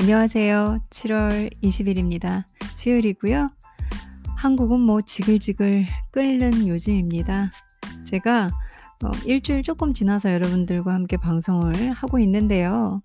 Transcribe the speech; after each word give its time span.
안녕하세요. 0.00 0.78
7월 0.90 1.52
20일입니다. 1.60 2.44
수요일이고요. 2.76 3.48
한국은 4.36 4.80
뭐 4.80 5.00
지글지글 5.00 5.86
끓는 6.12 6.68
요즘입니다. 6.68 7.50
제가 8.06 8.48
어, 9.02 9.10
일주일 9.26 9.64
조금 9.64 9.92
지나서 9.94 10.32
여러분들과 10.32 10.94
함께 10.94 11.16
방송을 11.16 11.90
하고 11.90 12.20
있는데요. 12.20 13.00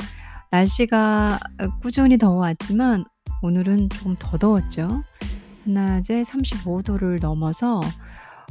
날씨가 0.51 1.39
꾸준히 1.81 2.19
더워왔지만 2.19 3.05
오늘은 3.41 3.89
조금 3.89 4.15
더 4.19 4.37
더웠죠. 4.37 5.03
낮에 5.63 6.21
35도를 6.21 7.19
넘어서 7.19 7.81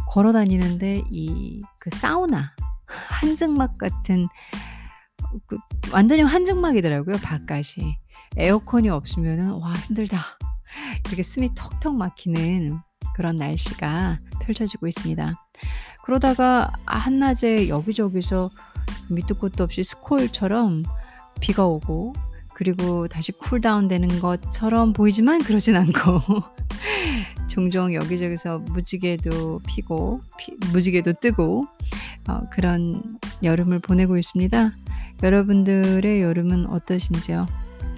걸어 0.08 0.32
다니는데 0.32 1.02
이 1.10 1.62
그 1.78 1.90
사우나 1.96 2.52
한증막 2.86 3.76
같은 3.78 4.28
그 5.46 5.58
완전히 5.92 6.22
한증막이더라고요, 6.22 7.16
바깥이. 7.16 7.96
에어컨이 8.36 8.88
없으면은 8.88 9.50
와 9.52 9.72
힘들다. 9.72 10.18
이렇게 11.06 11.22
숨이 11.22 11.50
턱턱 11.54 11.94
막히는 11.94 12.78
그런 13.14 13.36
날씨가 13.36 14.18
펼쳐지고 14.40 14.88
있습니다. 14.88 15.34
그러다가 16.04 16.72
한낮에 16.86 17.68
여기저기서 17.68 18.50
밑도 19.10 19.34
끝도 19.36 19.64
없이 19.64 19.84
스콜처럼 19.84 20.82
비가 21.40 21.66
오고 21.66 22.14
그리고 22.54 23.08
다시 23.08 23.32
cool 23.32 23.60
down 23.60 23.88
되는 23.88 24.20
것처럼 24.20 24.92
보이지만 24.92 25.42
그러진 25.42 25.76
않고 25.76 26.20
종종 27.48 27.94
여기저기서 27.94 28.58
무지개도 28.58 29.60
피고 29.66 30.20
피, 30.38 30.54
무지개도 30.72 31.14
뜨고 31.14 31.64
어, 32.28 32.40
그런 32.50 33.02
여름을 33.42 33.80
보내고 33.80 34.16
있습니다. 34.16 34.72
여러분들의 35.22 36.20
여름은 36.22 36.66
어떠신지요? 36.66 37.46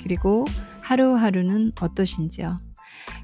그리고 0.03 0.45
하루하루는 0.83 1.73
어떠신지요? 1.81 2.59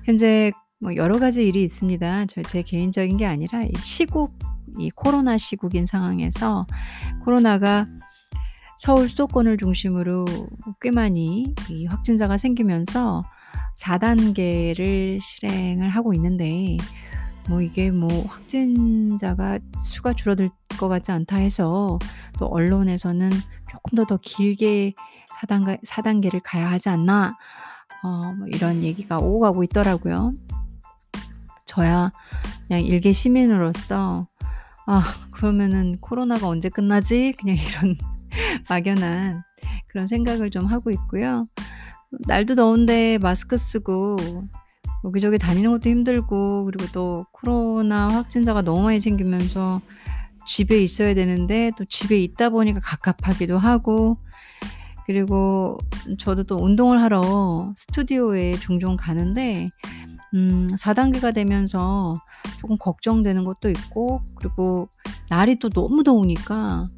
현재 0.04 0.52
뭐 0.80 0.96
여러 0.96 1.18
가지 1.18 1.46
일이 1.46 1.62
있습니다. 1.62 2.26
저 2.26 2.42
제 2.42 2.62
개인적인 2.62 3.18
게 3.18 3.26
아니라 3.26 3.62
이 3.64 3.72
시국, 3.78 4.32
이 4.78 4.90
코로나 4.90 5.36
시국인 5.36 5.84
상황에서 5.84 6.66
코로나가 7.24 7.86
서울 8.78 9.10
수도권을 9.10 9.58
중심으로 9.58 10.24
꽤 10.80 10.90
많이 10.90 11.52
이 11.68 11.84
확진자가 11.84 12.38
생기면서 12.38 13.24
4단계를 13.78 15.20
실행을 15.20 15.90
하고 15.90 16.14
있는데 16.14 16.78
뭐 17.48 17.60
이게 17.60 17.90
뭐 17.90 18.08
확진자가 18.26 19.58
수가 19.80 20.14
줄어들 20.14 20.48
것 20.78 20.88
같지 20.88 21.12
않다 21.12 21.36
해서 21.36 21.98
또 22.38 22.46
언론에서는 22.46 23.30
조금 23.70 23.96
더 23.96 24.04
더 24.04 24.16
길게 24.16 24.94
4단계, 25.40 25.80
4단계를 25.84 26.40
가야 26.42 26.70
하지 26.70 26.88
않나 26.88 27.36
어, 28.02 28.32
뭐 28.36 28.46
이런 28.48 28.82
얘기가 28.82 29.18
오고 29.18 29.40
가고 29.40 29.62
있더라고요. 29.62 30.32
저야 31.66 32.10
그냥 32.66 32.84
일개 32.84 33.12
시민으로서 33.12 34.26
아 34.86 35.02
그러면은 35.30 35.96
코로나가 36.00 36.48
언제 36.48 36.68
끝나지? 36.68 37.32
그냥 37.38 37.56
이런 37.62 37.96
막연한 38.68 39.42
그런 39.86 40.06
생각을 40.08 40.50
좀 40.50 40.66
하고 40.66 40.90
있고요. 40.90 41.44
날도 42.26 42.56
더운데 42.56 43.18
마스크 43.18 43.56
쓰고 43.56 44.16
여기저기 45.04 45.38
다니는 45.38 45.70
것도 45.70 45.88
힘들고 45.88 46.64
그리고 46.64 46.86
또 46.92 47.24
코로나 47.32 48.08
확진자가 48.08 48.62
너무 48.62 48.82
많이 48.82 49.00
생기면서 49.00 49.80
집에 50.50 50.82
있어야 50.82 51.14
되는데 51.14 51.70
또 51.78 51.84
집에 51.84 52.20
있다 52.20 52.50
보니까 52.50 52.80
갑갑하기도 52.80 53.56
하고 53.56 54.16
그리고 55.06 55.78
저도 56.18 56.42
또 56.42 56.56
운동을 56.56 57.00
하러 57.00 57.72
스튜디오에 57.76 58.56
종종 58.56 58.96
가는데 58.96 59.68
음 60.34 60.66
4단계가 60.76 61.32
되면서 61.32 62.20
조금 62.58 62.76
걱정되는 62.78 63.44
것도 63.44 63.70
있고 63.70 64.22
그리고 64.34 64.88
날이 65.28 65.56
또 65.60 65.68
너무 65.68 66.02
더우니까 66.02 66.88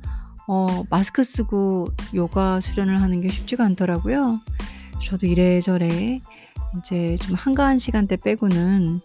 어 0.48 0.84
마스크 0.88 1.22
쓰고 1.22 1.88
요가 2.14 2.58
수련을 2.58 3.02
하는 3.02 3.20
게 3.20 3.28
쉽지가 3.28 3.64
않더라고요. 3.66 4.40
저도 5.04 5.26
이래저래 5.26 6.22
이제 6.78 7.18
좀 7.20 7.34
한가한 7.34 7.76
시간대 7.76 8.16
빼고는 8.16 9.00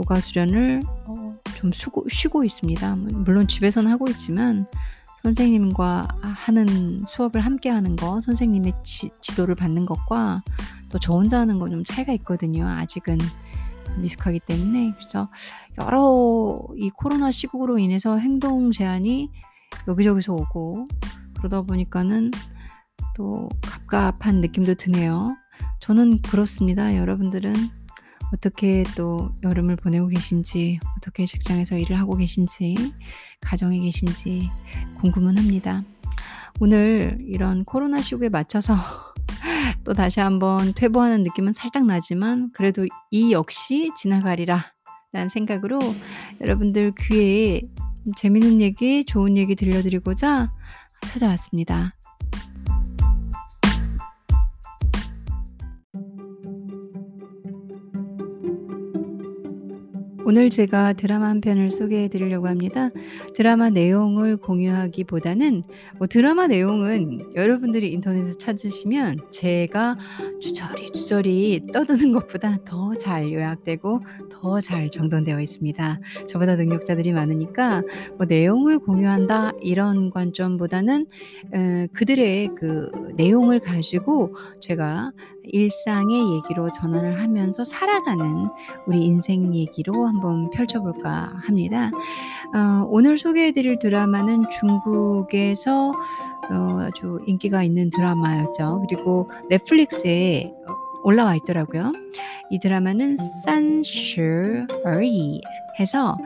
요가 0.00 0.18
수련을 0.18 0.82
어 1.06 1.30
좀 1.56 1.72
쉬고 1.72 2.44
있습니다. 2.44 2.96
물론 2.96 3.48
집에서는 3.48 3.90
하고 3.90 4.06
있지만 4.10 4.66
선생님과 5.22 6.06
하는 6.20 7.04
수업을 7.06 7.40
함께 7.40 7.70
하는 7.70 7.96
거, 7.96 8.20
선생님의 8.20 8.72
지, 8.84 9.10
지도를 9.20 9.54
받는 9.56 9.86
것과 9.86 10.42
또 10.90 10.98
저 11.00 11.14
혼자 11.14 11.40
하는 11.40 11.58
거 11.58 11.68
좀 11.68 11.82
차이가 11.84 12.12
있거든요. 12.12 12.68
아직은 12.68 13.18
미숙하기 13.98 14.40
때문에 14.40 14.92
그래서 14.96 15.28
여러 15.82 16.60
이 16.76 16.90
코로나 16.90 17.30
시국으로 17.30 17.78
인해서 17.78 18.18
행동 18.18 18.70
제한이 18.72 19.30
여기저기서 19.88 20.32
오고 20.34 20.86
그러다 21.38 21.62
보니까는 21.62 22.30
또 23.16 23.48
갑갑한 23.62 24.40
느낌도 24.42 24.74
드네요. 24.74 25.36
저는 25.80 26.22
그렇습니다. 26.22 26.96
여러분들은 26.96 27.54
어떻게 28.32 28.84
또 28.96 29.32
여름을 29.42 29.76
보내고 29.76 30.08
계신지, 30.08 30.78
어떻게 30.96 31.26
직장에서 31.26 31.76
일을 31.78 31.98
하고 31.98 32.16
계신지, 32.16 32.74
가정에 33.40 33.78
계신지 33.80 34.50
궁금은 35.00 35.38
합니다. 35.38 35.82
오늘 36.58 37.18
이런 37.20 37.64
코로나 37.64 38.00
시국에 38.00 38.28
맞춰서 38.28 38.74
또 39.84 39.94
다시 39.94 40.20
한번 40.20 40.72
퇴보하는 40.74 41.22
느낌은 41.22 41.52
살짝 41.52 41.84
나지만 41.84 42.50
그래도 42.52 42.86
이 43.10 43.32
역시 43.32 43.90
지나가리라 43.96 44.72
라는 45.12 45.28
생각으로 45.28 45.78
여러분들 46.40 46.92
귀에 46.98 47.62
재밌는 48.16 48.60
얘기, 48.60 49.04
좋은 49.04 49.36
얘기 49.36 49.54
들려드리고자 49.54 50.52
찾아왔습니다. 51.08 51.94
오늘 60.28 60.50
제가 60.50 60.94
드라마 60.94 61.28
한 61.28 61.40
편을 61.40 61.70
소개해 61.70 62.08
드리려고 62.08 62.48
합니다. 62.48 62.90
드라마 63.36 63.70
내용을 63.70 64.36
공유하기보다는 64.38 65.62
뭐 65.98 66.08
드라마 66.08 66.48
내용은 66.48 67.30
여러분들이 67.36 67.92
인터넷에 67.92 68.36
찾으시면 68.36 69.20
제가 69.30 69.96
주저리 70.40 70.90
주저리 70.90 71.66
떠드는 71.72 72.10
것보다 72.12 72.58
더 72.64 72.92
잘 72.98 73.32
요약되고 73.32 74.00
더 74.28 74.60
잘 74.60 74.90
정돈되어 74.90 75.40
있습니다. 75.40 75.98
저보다 76.26 76.56
능력자들이 76.56 77.12
많으니까 77.12 77.84
뭐 78.16 78.26
내용을 78.26 78.80
공유한다 78.80 79.52
이런 79.62 80.10
관점보다는 80.10 81.06
에, 81.54 81.86
그들의 81.92 82.48
그 82.56 82.90
내용을 83.16 83.60
가지고 83.60 84.34
제가 84.60 85.12
일상의 85.52 86.34
얘기로 86.34 86.70
전환을 86.70 87.20
하면서 87.20 87.64
살아가는 87.64 88.48
우리 88.86 89.04
인생 89.04 89.54
얘기로 89.54 90.06
한번 90.06 90.50
펼쳐볼까 90.50 91.32
합니다. 91.46 91.90
어, 92.54 92.86
오늘 92.88 93.18
소개해드릴 93.18 93.78
드라마는 93.78 94.44
중국에서 94.50 95.90
어, 96.50 96.78
아주 96.80 97.20
인기가 97.26 97.62
있는 97.62 97.90
드라마였죠. 97.90 98.86
그리고 98.88 99.30
넷플릭스에 99.48 100.52
올라와 101.02 101.36
있더라고요. 101.36 101.92
이 102.50 102.58
드라마는 102.58 103.16
산시而已 103.44 105.40
해서 105.78 106.16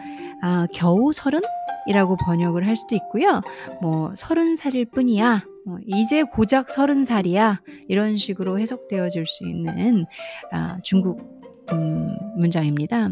아, 0.42 0.66
겨우 0.72 1.12
서른 1.12 1.40
이라고 1.86 2.16
번역을 2.16 2.66
할 2.66 2.76
수도 2.76 2.94
있고요. 2.94 3.40
뭐 3.80 4.12
서른 4.14 4.56
살일 4.56 4.86
뿐이야. 4.86 5.42
어, 5.66 5.76
이제 5.86 6.22
고작 6.22 6.70
서른 6.70 7.04
살이야 7.04 7.60
이런 7.88 8.16
식으로 8.16 8.58
해석되어질 8.58 9.26
수 9.26 9.46
있는 9.46 10.06
아, 10.52 10.78
중국 10.82 11.40
음, 11.72 12.16
문장입니다. 12.36 13.10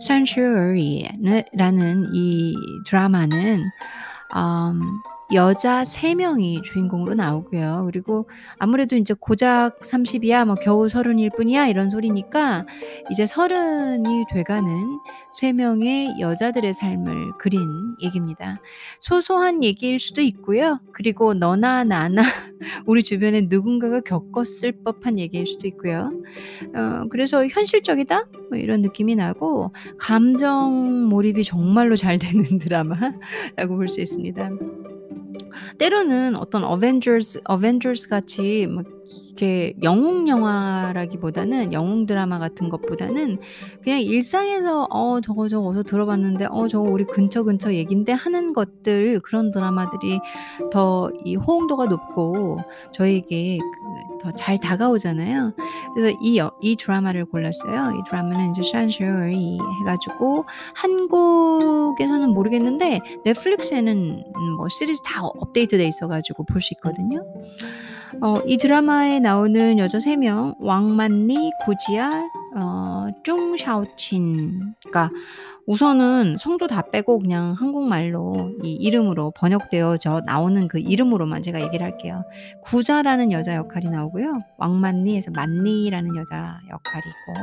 산츄어리라는 0.00 1.34
이 2.14 2.54
드라마는 2.86 3.64
음, 4.34 4.80
여자 5.34 5.82
3명이 5.82 6.62
주인공으로 6.62 7.14
나오고요. 7.14 7.82
그리고 7.84 8.28
아무래도 8.58 8.96
이제 8.96 9.14
고작 9.18 9.78
30이야, 9.80 10.46
뭐 10.46 10.54
겨우 10.54 10.86
30일 10.86 11.36
뿐이야, 11.36 11.66
이런 11.66 11.90
소리니까 11.90 12.64
이제 13.10 13.24
30이 13.24 14.24
돼가는 14.32 14.70
3명의 15.38 16.18
여자들의 16.18 16.72
삶을 16.72 17.32
그린 17.38 17.60
얘기입니다. 18.02 18.56
소소한 19.00 19.62
얘기일 19.62 20.00
수도 20.00 20.22
있고요. 20.22 20.80
그리고 20.92 21.34
너나 21.34 21.84
나나 21.84 22.22
우리 22.86 23.02
주변에 23.02 23.42
누군가가 23.50 24.00
겪었을 24.00 24.82
법한 24.82 25.18
얘기일 25.18 25.46
수도 25.46 25.66
있고요. 25.68 26.10
어, 26.74 27.04
그래서 27.10 27.46
현실적이다? 27.46 28.28
뭐 28.48 28.58
이런 28.58 28.80
느낌이 28.80 29.14
나고 29.14 29.74
감정 29.98 31.04
몰입이 31.08 31.44
정말로 31.44 31.96
잘 31.96 32.18
되는 32.18 32.44
드라마라고 32.58 33.76
볼 33.76 33.88
수 33.88 34.00
있습니다. 34.00 34.50
때로는 35.78 36.36
어떤 36.36 36.64
어벤져스 36.64 37.40
어벤져스 37.44 38.08
같이 38.08 38.66
막 38.68 38.84
이렇게 39.28 39.72
영웅 39.82 40.28
영화라기보다는 40.28 41.72
영웅 41.72 42.04
드라마 42.06 42.38
같은 42.38 42.68
것보다는 42.68 43.38
그냥 43.82 44.00
일상에서 44.02 44.86
'어 44.90 45.20
저거, 45.22 45.48
저거 45.48 45.68
어디서 45.68 45.82
들어봤는데. 45.84 46.46
어 46.50 46.68
저거 46.68 46.88
우리 46.90 47.04
근처, 47.04 47.42
근처 47.44 47.72
얘긴데.' 47.72 48.12
하는 48.12 48.52
것들 48.52 49.20
그런 49.20 49.50
드라마들이 49.50 50.20
더 50.70 51.10
이 51.24 51.36
호응도가 51.36 51.86
높고 51.86 52.58
저에게 52.92 53.58
그더잘 54.20 54.58
다가오잖아요. 54.60 55.52
그래서 55.94 56.18
이여이 56.22 56.76
드라마를 56.76 57.24
골랐어요. 57.24 57.94
이 57.96 58.02
드라마는 58.10 58.50
이제 58.50 58.62
샨쉐어리 58.62 59.58
해 59.58 59.84
가지고 59.84 60.44
한국에서는 60.74 62.30
모르겠는데 62.34 63.00
넷플릭스에는 63.24 64.24
음뭐 64.36 64.68
시리즈 64.68 65.00
다 65.02 65.22
업데이트돼 65.38 65.86
있어 65.86 66.08
가지고 66.08 66.44
볼 66.44 66.60
수 66.60 66.74
있거든요. 66.74 67.24
어 68.22 68.42
이 68.46 68.56
드라마에 68.56 69.20
나오는 69.20 69.78
여자 69.78 69.98
3명 69.98 70.56
왕만리, 70.60 71.50
구지아, 71.64 72.22
어 72.56 73.06
쭝샤오친 73.24 74.74
그러니까 74.82 75.10
우선은 75.66 76.38
성도 76.38 76.66
다 76.66 76.80
빼고 76.90 77.18
그냥 77.18 77.52
한국말로 77.52 78.52
이 78.64 78.72
이름으로 78.72 79.32
번역되어져 79.32 80.22
나오는 80.24 80.66
그 80.68 80.78
이름으로만 80.78 81.42
제가 81.42 81.60
얘기를 81.60 81.84
할게요. 81.84 82.22
구자라는 82.62 83.32
여자 83.32 83.54
역할이 83.54 83.90
나오고요. 83.90 84.38
왕만리에서 84.56 85.30
만리라는 85.32 86.16
여자 86.16 86.58
역할이 86.70 87.02
있고 87.06 87.34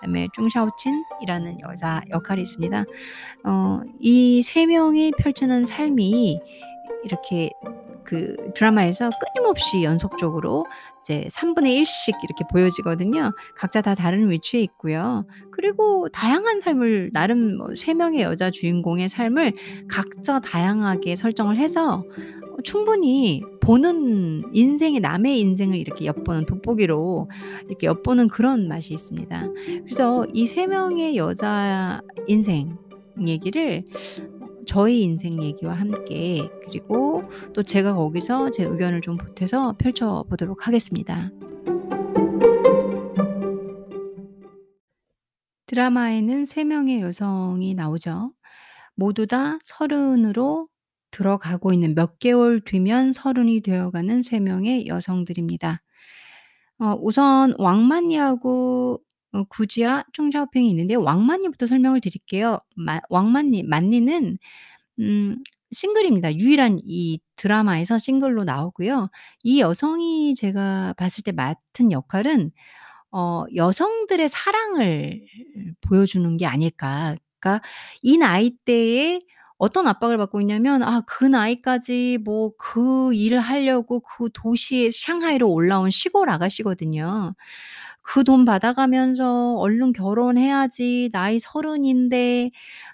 그다음에 0.00 0.26
쭝샤오친이라는 0.34 1.60
여자 1.60 2.02
역할이 2.10 2.42
있습니다. 2.42 2.84
어이3 3.44 4.66
명이 4.66 5.12
펼치는 5.18 5.64
삶이 5.64 6.40
이렇게 7.04 7.50
그 8.04 8.34
드라마에서 8.54 9.10
끊임없이 9.34 9.84
연속적으로 9.84 10.64
이제 11.00 11.28
3분의 11.30 11.80
1씩 11.80 12.14
이렇게 12.24 12.44
보여지거든요. 12.50 13.32
각자 13.56 13.80
다 13.82 13.94
다른 13.94 14.30
위치에 14.30 14.60
있고요. 14.62 15.24
그리고 15.50 16.08
다양한 16.08 16.60
삶을 16.60 17.10
나름 17.12 17.56
뭐 17.56 17.68
3 17.76 17.98
명의 17.98 18.22
여자 18.22 18.50
주인공의 18.50 19.08
삶을 19.08 19.54
각자 19.88 20.40
다양하게 20.40 21.16
설정을 21.16 21.56
해서 21.58 22.04
어 22.52 22.62
충분히 22.64 23.42
보는 23.60 24.50
인생의 24.52 25.00
남의 25.00 25.38
인생을 25.38 25.76
이렇게 25.76 26.06
엿보는 26.06 26.46
돋보기로 26.46 27.28
이렇게 27.68 27.86
엿보는 27.86 28.28
그런 28.28 28.66
맛이 28.66 28.92
있습니다. 28.92 29.46
그래서 29.84 30.26
이3 30.34 30.66
명의 30.66 31.16
여자 31.16 32.00
인생 32.26 32.76
얘기를 33.24 33.84
저의 34.70 35.02
인생 35.02 35.42
얘기와 35.42 35.74
함께 35.74 36.48
그리고 36.64 37.24
또 37.52 37.64
제가 37.64 37.92
거기서 37.92 38.50
제 38.50 38.62
의견을 38.62 39.00
좀 39.00 39.16
보태서 39.16 39.74
펼쳐 39.78 40.24
보도록 40.30 40.68
하겠습니다. 40.68 41.32
드라마에는 45.66 46.44
3 46.44 46.68
명의 46.68 47.00
여성이 47.00 47.74
나오죠. 47.74 48.32
모두 48.94 49.26
다30 49.26 50.28
으로 50.28 50.68
들어가고 51.10 51.72
있는 51.72 51.96
몇 51.96 52.20
개월 52.20 52.60
뒤면 52.64 53.10
30이 53.10 53.64
되어가는 53.64 54.22
3 54.22 54.44
명의 54.44 54.86
여성들입니다. 54.86 55.82
어 56.78 56.96
우선 57.02 57.56
왕만리하고 57.58 59.00
어 59.32 59.44
구지아, 59.44 60.04
쭝샤오팽이 60.12 60.68
있는데 60.70 60.94
왕만리부터 60.96 61.66
설명을 61.66 62.00
드릴게요. 62.00 62.58
마 62.76 63.00
왕만리 63.10 63.62
만리는 63.64 64.38
음 65.00 65.36
싱글입니다. 65.72 66.34
유일한 66.36 66.80
이 66.84 67.20
드라마에서 67.36 67.98
싱글로 67.98 68.44
나오고요. 68.44 69.08
이 69.44 69.60
여성이 69.60 70.34
제가 70.36 70.94
봤을 70.98 71.24
때 71.24 71.32
맡은 71.32 71.92
역할은 71.92 72.52
어 73.12 73.44
여성들의 73.56 74.28
사랑을 74.30 75.22
보여주는 75.82 76.36
게 76.38 76.46
아닐까. 76.46 77.16
그러니까 77.40 77.62
이 78.02 78.18
나이대에 78.18 79.20
어떤 79.60 79.86
압박을 79.88 80.18
받고 80.18 80.40
있냐면 80.42 80.82
아 80.82 81.02
그 81.06 81.24
나이까지 81.26 82.18
뭐 82.24 82.52
그 82.58 83.14
일을 83.14 83.40
하려고 83.40 84.00
그 84.00 84.30
도시에 84.34 84.90
상하이로 84.92 85.50
올라온 85.50 85.90
시골 85.90 86.30
아가씨거든요. 86.30 87.34
그 88.02 88.24
돈 88.24 88.44
받아가면서 88.46 89.54
"얼른 89.58 89.92
결혼해야지. 89.92 91.10
나이 91.12 91.38
30 91.40 91.84
인데 91.84 92.50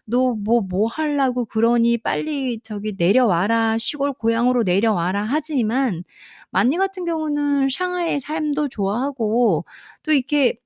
너 0.07 0.35
뭐 0.37 0.61
뭐 0.69 0.89
하려고 0.89 1.45
그러니. 1.47 1.99
빨리 1.99 2.61
저기 2.63 2.95
내려와라. 2.99 3.79
시골 3.79 4.13
고향으로 4.13 4.63
내려와라." 4.65 5.25
하지만 5.25 6.05
만리 6.51 6.77
같은 6.79 7.05
경우는 7.05 7.69
상하이의 7.71 8.21
삶도 8.21 8.69
좋아하고 8.69 9.65
또 10.03 10.13
이렇게 10.13 10.59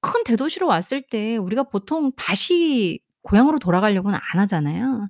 큰 0.00 0.24
대도시로 0.24 0.66
왔을 0.66 1.02
때 1.02 1.36
우리가 1.36 1.64
보통 1.64 2.12
다시 2.16 3.00
고향으로 3.24 3.58
돌아가려고는 3.58 4.18
안 4.32 4.40
하잖아요. 4.40 5.08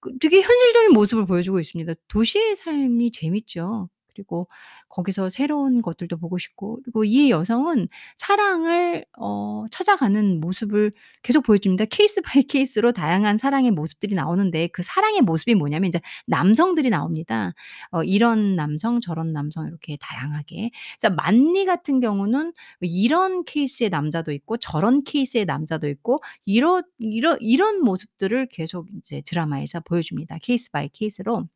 그 0.00 0.12
되게 0.20 0.42
현실적인 0.42 0.92
모습을 0.92 1.26
보여주고 1.26 1.60
있습니다. 1.60 1.94
도시의 2.08 2.56
삶이 2.56 3.12
재밌죠. 3.12 3.90
그리고 4.18 4.48
거기서 4.88 5.28
새로운 5.28 5.80
것들도 5.82 6.16
보고 6.18 6.38
싶고 6.38 6.80
그리고 6.84 7.04
이 7.04 7.30
여성은 7.30 7.88
사랑을 8.16 9.04
어 9.18 9.64
찾아가는 9.70 10.40
모습을 10.40 10.90
계속 11.22 11.42
보여줍니다. 11.44 11.84
case 11.86 12.20
by 12.22 12.42
case로 12.48 12.92
다양한 12.92 13.38
사랑의 13.38 13.70
모습들이 13.70 14.14
나오는데 14.16 14.68
그 14.72 14.82
사랑의 14.82 15.22
모습이 15.22 15.54
뭐냐면 15.54 15.86
인제 15.88 16.00
남성들이 16.26 16.90
나옵니다. 16.90 17.52
어 17.92 18.02
이런 18.02 18.56
남성 18.56 19.00
저런 19.00 19.32
남성 19.32 19.66
이렇게 19.68 19.96
다양하게. 20.00 20.70
자 20.98 21.10
만리 21.10 21.64
같은 21.64 22.00
경우는 22.00 22.52
이런 22.80 23.44
케이스의 23.44 23.90
남자도 23.90 24.32
있고 24.32 24.56
저런 24.58 25.04
케이스의 25.04 25.44
남자도 25.44 25.88
있고 25.88 26.20
이러 26.44 26.82
이러 26.98 27.36
이런 27.40 27.80
모습들을 27.84 28.46
계속 28.50 28.88
인제 28.92 29.22
드라마에서 29.26 29.80
보여줍니다, 29.80 30.38
case 30.42 30.70
by 30.70 30.88
case로. 30.90 31.46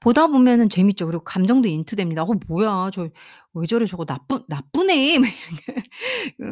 보다 0.00 0.26
보면은 0.28 0.68
재밌죠. 0.70 1.06
그리고 1.06 1.24
감정도 1.24 1.68
인투됩니다. 1.68 2.22
'어 2.24 2.34
뭐야. 2.48 2.90
저 2.92 3.08
왜 3.54 3.66
저래 3.66 3.86
저거 3.86 4.04
나쁘 4.06 4.44
나쁘네.' 4.48 5.18
막 5.20 5.30
이렇게 5.66 5.82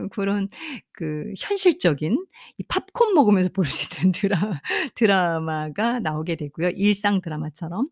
어 0.05 0.09
그런 0.11 0.49
그 0.93 1.33
현실적인 1.39 2.27
이 2.59 2.63
팝콘 2.65 3.15
먹으면서 3.15 3.51
볼 3.55 3.67
수 3.67 3.89
있는 3.99 4.13
드라 4.13 4.61
드라마가 4.95 6.01
나오게 6.01 6.37
되고요, 6.37 6.71
일상 6.71 7.21
드라마처럼. 7.23 7.87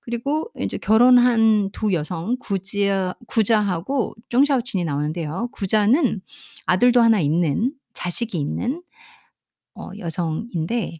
그리고 0.00 0.50
인제 0.56 0.78
결혼한 0.78 1.70
2 1.72 1.92
여성 1.92 2.36
구지아 2.40 3.14
구자하고 3.28 4.14
쭝샤오친이 4.30 4.84
나오는데요. 4.84 5.48
구자는 5.52 6.20
아들도 6.66 7.00
1 7.02 7.20
있는 7.20 7.72
자식이 7.94 8.38
있는 8.38 8.82
어 9.76 9.90
여성인데 9.98 10.98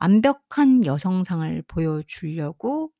완벽한 0.00 0.84
여성상을 0.86 1.62
보여주려고 1.68 2.90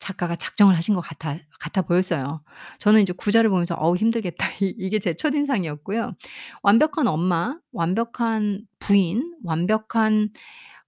작가가 0.00 0.36
작정을 0.36 0.76
하신 0.76 0.94
것 0.94 1.00
같아 1.00 1.38
같아 1.60 1.82
보였어요. 1.82 2.42
저는 2.78 3.02
이제 3.02 3.12
구자를 3.12 3.50
보면서 3.50 3.74
'어우 3.76 3.96
힘들겠다.' 3.96 4.46
이 4.62 4.74
이게 4.78 4.98
제 5.00 5.14
첫인상이었고요. 5.14 6.14
완벽한 6.62 7.08
엄마, 7.08 7.58
완벽한 7.72 8.62
부인, 8.80 9.34
완벽한 9.44 10.30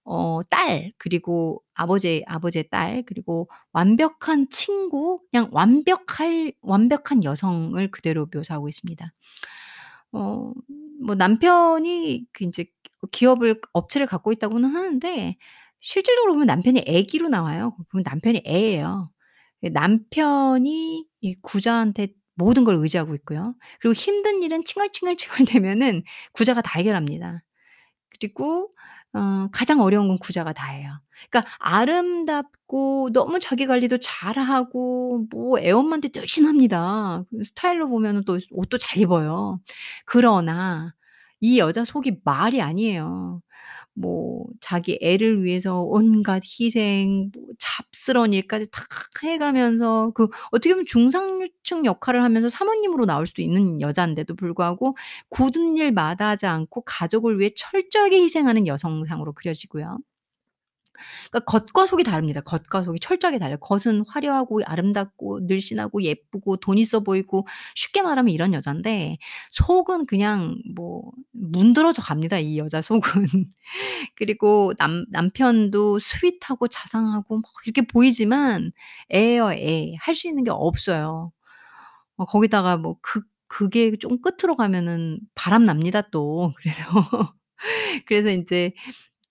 어 0.05 0.41
딸 0.49 0.93
그리고 0.97 1.63
아버지의 1.75 2.23
아버지의 2.27 2.69
딸 2.71 3.03
그리고 3.07 3.49
완벽한 3.73 4.49
친구 4.49 5.21
그냥 5.31 5.49
완벽할 5.53 6.53
완벽한 6.61 7.23
여성을 7.23 7.91
그대로 7.91 8.27
묘사하고 8.33 8.69
있습니다. 8.69 9.13
어 10.13 10.53
뭐 11.03 11.15
남편이 11.15 12.27
그 12.31 12.43
인제 12.43 12.65
기업을 13.11 13.61
업체를 13.73 14.07
갖고 14.07 14.31
있다고는 14.31 14.69
하는데 14.75 15.37
실질적으로 15.79 16.33
보면 16.33 16.47
남편이 16.47 16.83
애기로 16.87 17.29
나와요. 17.29 17.75
보면 17.91 18.03
남편이 18.05 18.43
애예요. 18.47 19.11
예 19.63 19.69
남편이 19.69 21.07
이 21.21 21.35
구자한테 21.41 22.09
모든 22.35 22.63
걸 22.63 22.75
의지하고 22.77 23.15
있고요. 23.15 23.55
그리고 23.79 23.93
힘든 23.93 24.41
일은 24.43 24.63
칭얼칭얼칭얼대면은 24.65 26.03
구자가 26.33 26.61
다 26.61 26.79
해결합니다. 26.79 27.43
그리고 28.19 28.69
어 29.13 29.47
가장 29.51 29.81
어려운 29.81 30.07
건 30.07 30.17
구자가 30.19 30.53
다 30.53 30.67
해요. 30.71 30.89
그러니까 31.29 31.51
아름답고 31.59 33.09
너무 33.13 33.39
자기 33.39 33.67
관리도 33.67 33.97
잘하고 33.99 35.27
뭐 35.31 35.59
애엄마인데 35.59 36.09
늘씬합니다. 36.15 37.23
그 37.29 37.43
스타일로 37.45 37.89
보면은 37.89 38.23
또 38.25 38.37
옷도 38.51 38.77
잘 38.77 38.99
입어요. 38.99 39.59
그러나 40.05 40.93
이 41.41 41.59
여자 41.59 41.83
속이 41.85 42.19
말이 42.23 42.61
아니에요. 42.61 43.41
뭐 43.95 44.45
자기 44.61 44.97
애를 45.01 45.43
위해서 45.43 45.81
온갖 45.83 46.41
희생 46.45 47.31
뭐 47.35 47.45
잡스러운 47.59 48.33
일까지 48.33 48.67
다 48.71 48.83
해 49.23 49.37
가면서 49.37 50.11
그 50.15 50.27
어떻게 50.51 50.71
보면 50.73 50.85
중상류층 50.87 51.85
역할을 51.85 52.23
하면서 52.23 52.49
사모님으로 52.49 53.05
나올 53.05 53.27
수도 53.27 53.41
있는 53.43 53.81
여잔데도 53.81 54.35
불구하고 54.35 54.97
굳은 55.29 55.77
일 55.77 55.91
마다하지 55.91 56.47
않고 56.47 56.81
가족을 56.85 57.39
위해 57.39 57.51
철저하게 57.55 58.21
희생하는 58.23 58.67
여성상으로 58.67 59.33
그려지고요. 59.33 59.99
그러니까 61.31 61.45
겉과 61.45 61.85
속이 61.87 62.03
다릅니다. 62.03 62.41
겉과 62.41 62.81
속이 62.83 62.99
철저하게 62.99 63.39
달라요. 63.39 63.57
겉은 63.59 64.03
화려하고 64.07 64.61
아름답고 64.65 65.41
늘씬하고 65.43 66.03
예쁘고 66.03 66.57
돈 66.57 66.77
있어 66.77 67.01
보이고 67.01 67.47
쉽게 67.75 68.01
말하면 68.01 68.31
이런 68.33 68.53
여잔데 68.53 69.17
속은 69.51 70.05
그냥 70.07 70.57
뭐 70.75 71.11
문드러져 71.31 72.01
갑니다, 72.01 72.39
이 72.39 72.57
여자 72.57 72.81
속은. 72.81 73.01
그리고 74.15 74.73
남 74.77 75.05
남편도 75.11 75.99
sweet하고 75.99 76.67
자상하고 76.67 77.37
막 77.37 77.45
이렇게 77.65 77.81
보이지만 77.87 78.71
애예요, 79.13 79.51
애. 79.53 79.93
할 79.99 80.15
수 80.15 80.27
있는 80.27 80.43
게 80.43 80.51
없어요. 80.51 81.31
어 82.17 82.25
거기다가 82.25 82.77
뭐극 82.77 83.25
극의 83.47 83.97
좀 83.99 84.19
끝으로 84.21 84.55
가면은 84.57 85.19
바람 85.35 85.63
납니다 85.65 86.01
또. 86.11 86.53
그래서 86.63 87.35
그래서 88.07 88.29
인제 88.31 88.73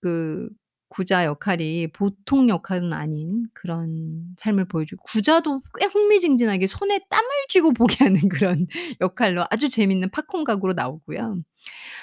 그 0.01 0.49
구자 0.91 1.23
역할이 1.23 1.87
보통 1.93 2.49
역할은 2.49 2.91
아닌 2.91 3.45
그런 3.53 4.35
삶을 4.37 4.67
보여주고 4.67 5.01
구자도 5.03 5.61
꽤 5.79 5.85
흥미진진하게 5.85 6.67
손에 6.67 6.99
땀을 7.09 7.29
쥐고 7.47 7.71
보게 7.73 8.03
하는 8.03 8.27
그런 8.27 8.67
역할로 8.99 9.45
아주 9.49 9.69
재밌는 9.69 10.09
팝콘 10.11 10.43
가구로 10.43 10.73
나오고요. 10.73 11.41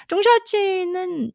쫑샤오치는 0.07 1.31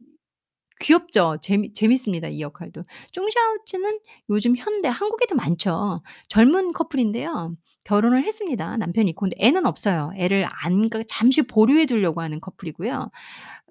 귀엽죠. 0.80 1.38
재미 1.40 1.72
재밌습니다, 1.72 2.26
이 2.28 2.40
역할도. 2.40 2.82
쫑샤오치는 3.12 4.00
요즘 4.30 4.56
현대 4.56 4.88
한국에도 4.88 5.36
많죠. 5.36 6.02
젊은 6.28 6.72
커플인데요. 6.72 7.54
결혼을 7.84 8.24
했습니다, 8.24 8.76
남편이 8.78 9.10
있고. 9.10 9.28
근데 9.28 9.36
애는 9.38 9.66
없어요. 9.66 10.10
애를 10.16 10.46
안 10.50 10.88
그러니까 10.88 11.04
잠시 11.08 11.42
보류해 11.42 11.86
두려고 11.86 12.20
하는 12.22 12.40
커플이고요. 12.40 13.10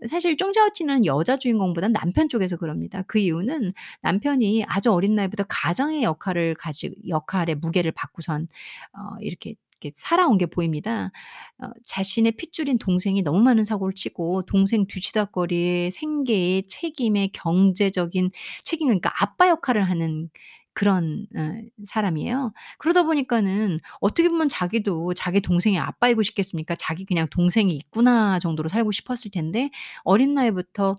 사실 0.08 0.36
쫑샤오치는 0.38 1.06
여자 1.06 1.38
주인공보다는 1.38 1.94
남편 1.94 2.28
쪽에서 2.30 2.58
그럽니다. 2.58 3.04
그 3.08 3.20
이유는 3.20 3.74
남편이 4.02 4.66
아주 4.68 4.92
어린 4.92 5.16
나이부터 5.16 5.46
가장의 5.48 6.04
역할을 6.04 6.56
가지 6.56 6.94
역할의 7.08 7.56
무게를 7.56 7.92
받고선 7.94 8.48
어 8.94 9.18
이렇게 9.22 9.56
살아온 9.96 10.38
게 10.38 10.46
보입니다. 10.46 11.12
어 11.60 11.68
자신의 11.86 12.34
핏줄인 12.34 12.80
동생이 12.80 13.22
너무 13.22 13.40
많은 13.42 13.64
사고를 13.64 13.94
치고 13.94 14.44
동생 14.44 14.88
뒤치다꺼리에 14.88 15.90
생계에 15.92 16.64
책임에 16.68 17.30
경제적인 17.34 18.32
책임 18.64 18.88
그러니까 18.88 19.12
아빠 19.22 19.50
역할을 19.50 19.84
하는 19.84 20.30
그런 20.74 21.28
어 21.38 21.54
사람이에요. 21.86 22.54
그러다 22.80 23.04
보니까는 23.04 23.80
어떻게 24.02 24.30
보면 24.30 24.50
자기도 24.50 25.14
자기 25.14 25.42
동생의 25.42 25.80
아빠이고 25.80 26.24
싶겠습니까? 26.24 26.76
자기 26.80 27.06
그냥 27.06 27.28
'동생이 27.32 27.74
있구나.' 27.76 28.40
정도로 28.40 28.70
살고 28.70 28.92
싶었을 28.92 29.32
텐데 29.32 29.70
어린 30.04 30.34
나이부터 30.34 30.92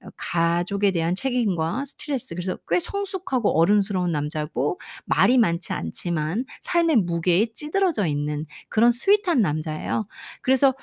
어 0.00 0.08
가족에 0.16 0.92
대한 0.92 1.14
책임과 1.16 1.84
스트레스 1.86 2.34
그래서 2.34 2.56
꽤 2.68 2.78
성숙하고 2.80 3.58
어른스러운 3.58 4.12
남자고 4.12 4.80
말이 5.06 5.38
많지 5.38 5.72
않지만 5.72 6.44
삶의 6.62 6.96
무게에 6.98 7.48
찌들어져 7.54 8.06
있는 8.06 8.46
그런 8.68 8.92
sweet한 8.92 9.40
남자예요. 9.42 10.06
그래서 10.42 10.74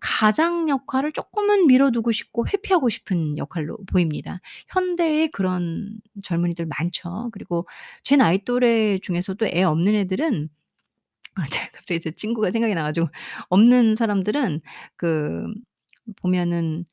가장 0.00 0.68
역할을 0.68 1.12
쪼끔은 1.12 1.66
미뤄두고 1.66 2.12
싶고 2.12 2.46
회피하고 2.48 2.88
싶은 2.88 3.38
역할로 3.38 3.78
보입니다. 3.92 4.40
현대에 4.68 5.28
그런 5.28 5.98
젊은이들 6.22 6.66
많죠. 6.66 7.30
그리고 7.32 7.66
제 8.02 8.16
나이 8.16 8.38
또래 8.44 8.98
중에서도 8.98 9.46
애 9.46 9.62
없는 9.64 9.94
애들은 9.96 10.48
아 11.36 11.44
갑자기 11.72 12.00
제 12.00 12.10
친구가 12.12 12.52
생각이 12.52 12.74
나 12.74 12.82
가지고 12.84 13.08
없는 13.50 13.96
사람들은 13.96 14.60
그 14.96 15.46
보면은 16.22 16.86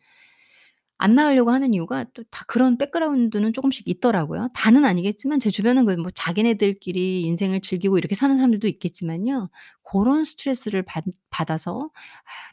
안 1.00 1.15
낳으려고 1.15 1.51
하는 1.51 1.74
이유가 1.74 2.03
또 2.13 2.24
다 2.32 2.46
그런 2.48 2.77
background는 2.78 3.54
쪼금씩 3.53 3.88
있더라고요. 3.88 4.50
다는 4.56 4.86
아니겠지만 4.86 5.39
제 5.39 5.50
주변은 5.51 5.86
그 5.86 5.96
뭐 5.98 6.12
자기네들끼리 6.13 7.24
인생을 7.24 7.62
즐기고 7.62 7.98
이렇게 7.98 8.15
사는 8.15 8.36
사람들도 8.38 8.68
있겠지만요. 8.68 9.50
고런 9.84 10.24
스트레스를 10.25 10.84
받 10.84 11.03
받아서 11.32 11.89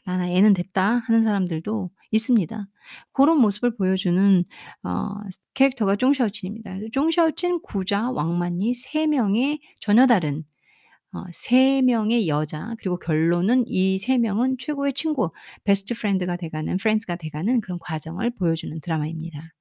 '아 0.05 0.11
나는 0.11 0.29
애는 0.29 0.53
됐다.' 0.53 1.03
하는 1.05 1.23
사람들도 1.23 1.89
있습니다. 2.11 2.67
고런 3.13 3.39
모습을 3.39 3.75
보여주는 3.75 4.45
어 4.83 5.09
캐릭터가 5.53 5.95
쫑샤오친입니다. 5.97 6.77
쫑샤오친, 6.93 7.61
구자, 7.61 8.11
왕만리 8.11 8.73
3 8.73 9.07
명의 9.07 9.59
전혀 9.79 10.05
다른 10.07 10.43
어 11.13 11.23
3 11.31 11.85
명의 11.85 12.27
여자 12.27 12.75
그리고 12.79 12.97
결론은 12.99 13.63
이 13.67 13.97
3 13.99 14.21
명은 14.21 14.57
최고의 14.59 14.93
친구 14.93 15.31
best 15.63 15.93
friend가 15.95 16.35
돼 16.35 16.49
가는 16.49 16.77
friends가 16.77 17.15
돼 17.15 17.29
가는 17.29 17.61
그런 17.61 17.79
과정을 17.79 18.31
보여주는 18.31 18.79
드라마입니다. 18.81 19.53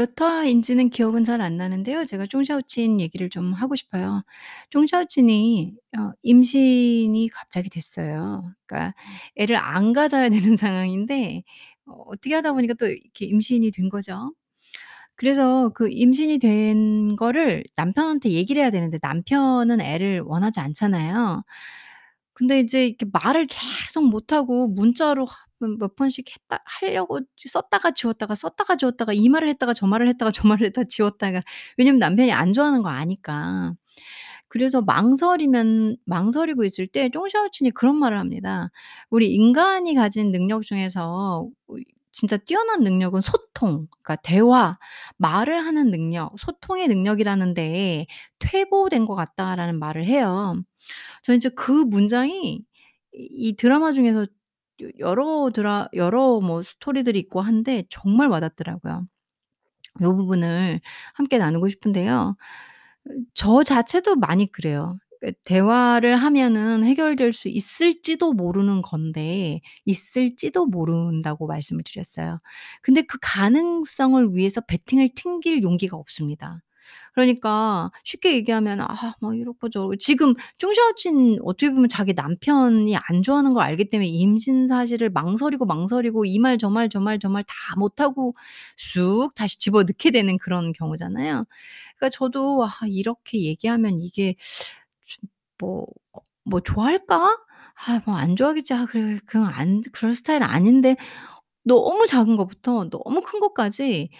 몇 0.00 0.18
화인지는 0.20 0.88
기억은 0.90 1.24
잘 1.24 1.40
안 1.42 1.56
나는데요. 1.58 2.06
제가 2.06 2.26
쫑샤오친 2.26 3.00
얘기를 3.00 3.28
좀 3.30 3.52
하고 3.52 3.74
싶어요. 3.74 4.22
쫑샤오친이 4.70 5.74
어 5.98 6.12
임신이 6.22 7.28
갑자기 7.30 7.68
됐어요. 7.70 8.52
그러니까 8.66 8.94
애를 9.36 9.56
안 9.56 9.92
가져야 9.92 10.28
되는 10.30 10.56
상황인데 10.58 11.42
어 11.86 11.92
어떻게 12.08 12.34
하다 12.34 12.52
보니까 12.54 12.74
또 12.74 12.86
이렇게 12.86 13.26
임신이 13.26 13.70
된 13.72 13.88
거죠. 13.90 14.32
그래서 15.16 15.70
그 15.74 15.88
임신이 15.90 16.38
된 16.38 17.16
거를 17.16 17.64
남편한테 17.76 18.30
얘기를 18.30 18.62
해야 18.62 18.70
되는데 18.70 18.98
남편은 19.02 19.80
애를 19.80 20.20
원하지 20.22 20.60
않잖아요. 20.60 21.44
근데 22.34 22.60
이제 22.60 22.86
이렇게 22.86 23.06
말을 23.12 23.46
계속 23.48 24.04
못 24.08 24.32
하고 24.32 24.68
문자로 24.68 25.26
하몇몇 25.60 25.96
번씩 25.96 26.26
했다 26.30 26.62
하려고 26.64 27.20
썼다가 27.36 27.90
지웠다가 27.92 28.34
썼다가 28.34 28.76
지웠다가 28.76 29.12
이 29.12 29.28
말을 29.28 29.48
했다가 29.50 29.74
저 29.74 29.86
말을 29.86 30.08
했다가 30.08 30.30
저 30.32 30.48
말을 30.48 30.66
했다가 30.68 30.86
지웠다가 30.88 31.42
왜냐면 31.78 31.98
남편이 31.98 32.32
안 32.32 32.52
좋아하는 32.52 32.82
거 32.82 32.88
아니까. 32.90 33.74
그래서 34.48 34.82
망설이면 34.82 35.96
망설이고 36.06 36.64
있을 36.64 36.86
때 36.88 37.10
쫑샤오친이 37.10 37.70
그런 37.72 37.96
말을 37.98 38.18
합니다. 38.18 38.70
"우리 39.10 39.32
인간이 39.34 39.94
가진 39.94 40.32
능력 40.32 40.62
중에서 40.64 41.48
진짜 42.12 42.36
뛰어난 42.38 42.82
능력은 42.84 43.20
소통 43.22 43.86
그러니까 44.02 44.16
대화, 44.24 44.78
말을 45.18 45.64
하는 45.66 45.90
능력, 45.92 46.34
소통의 46.40 46.88
능력이라는 46.88 47.54
데에 47.54 48.06
퇴보된 48.40 49.06
것 49.06 49.14
같다."라는 49.16 49.78
말을 49.78 50.06
해요. 50.06 50.56
저는 51.22 51.38
이제 51.38 51.48
그 51.50 51.72
문장이 51.72 52.62
이이 53.14 53.56
드라마 53.56 53.92
중에서 53.92 54.22
여 54.82 54.88
여러 55.00 55.50
드라 55.54 55.88
여러 55.94 56.40
뭐 56.40 56.62
스토리들이 56.62 57.18
있고 57.20 57.40
한데 57.42 57.84
정말 57.90 58.28
와 58.28 58.40
닿더라고요. 58.40 59.06
요 60.02 60.16
부분을 60.16 60.80
함께 61.14 61.38
나누고 61.38 61.68
싶은데요. 61.68 62.36
으저 63.36 63.64
자체도 63.64 64.16
많이 64.16 64.50
그래요. 64.52 64.98
그 65.20 65.32
대화를 65.44 66.16
하면은 66.16 66.84
해결될 66.84 67.32
수 67.34 67.48
있을지도 67.48 68.32
모르는 68.34 68.82
건데 68.82 69.60
있을지도 69.86 70.66
모른다고 70.66 71.46
말씀을 71.46 71.82
드렸어요. 71.84 72.40
근데 72.82 73.02
그 73.02 73.18
가능성을 73.22 74.34
위해서 74.34 74.60
베팅을 74.62 75.10
튕길 75.16 75.62
용기가 75.62 75.96
없습니다. 75.98 76.62
그러니까 77.14 77.90
쉽게 78.04 78.34
얘기하면 78.36 78.80
아 78.80 79.14
막 79.20 79.36
이렇고 79.36 79.68
저렇고 79.68 79.96
지금 79.96 80.34
쫑샤오친 80.58 81.40
어떻게 81.44 81.70
보면 81.70 81.88
자기 81.88 82.12
남편이 82.14 82.96
안 82.96 83.22
좋아하는 83.22 83.52
걸 83.54 83.62
알기 83.64 83.90
때문에 83.90 84.08
임신 84.08 84.68
사실을 84.68 85.10
망설이고, 85.10 85.66
망설이고 85.66 86.24
이 86.26 86.38
말 86.38 86.58
저 86.58 86.70
말, 86.70 86.88
저 86.88 87.00
말, 87.00 87.18
저 87.18 87.28
말 87.28 87.44
다 87.44 87.54
못하고 87.76 88.34
쑥 88.76 89.34
다시 89.34 89.58
집어넣게 89.58 90.10
되는 90.10 90.38
그런 90.38 90.72
경우잖아요. 90.72 91.44
그러니까 91.98 92.10
저도 92.16 92.64
'아 92.64 92.70
이렇게 92.86 93.42
얘기하면 93.42 93.98
이게 94.00 94.36
좀뭐어뭐 95.58 96.60
좋아할까? 96.64 97.38
아 97.86 98.00
뭐 98.06 98.14
안 98.16 98.36
좋아하겠지. 98.36 98.74
아 98.74 98.86
그래 98.86 99.18
그냥 99.26 99.48
안 99.54 99.82
그럴 99.92 100.14
스타일 100.14 100.42
아닌데.' 100.42 100.96
너무 101.64 102.06
작은 102.06 102.36
것부터 102.36 102.88
너무 102.90 103.22
큰 103.22 103.40
것까지 103.40 104.10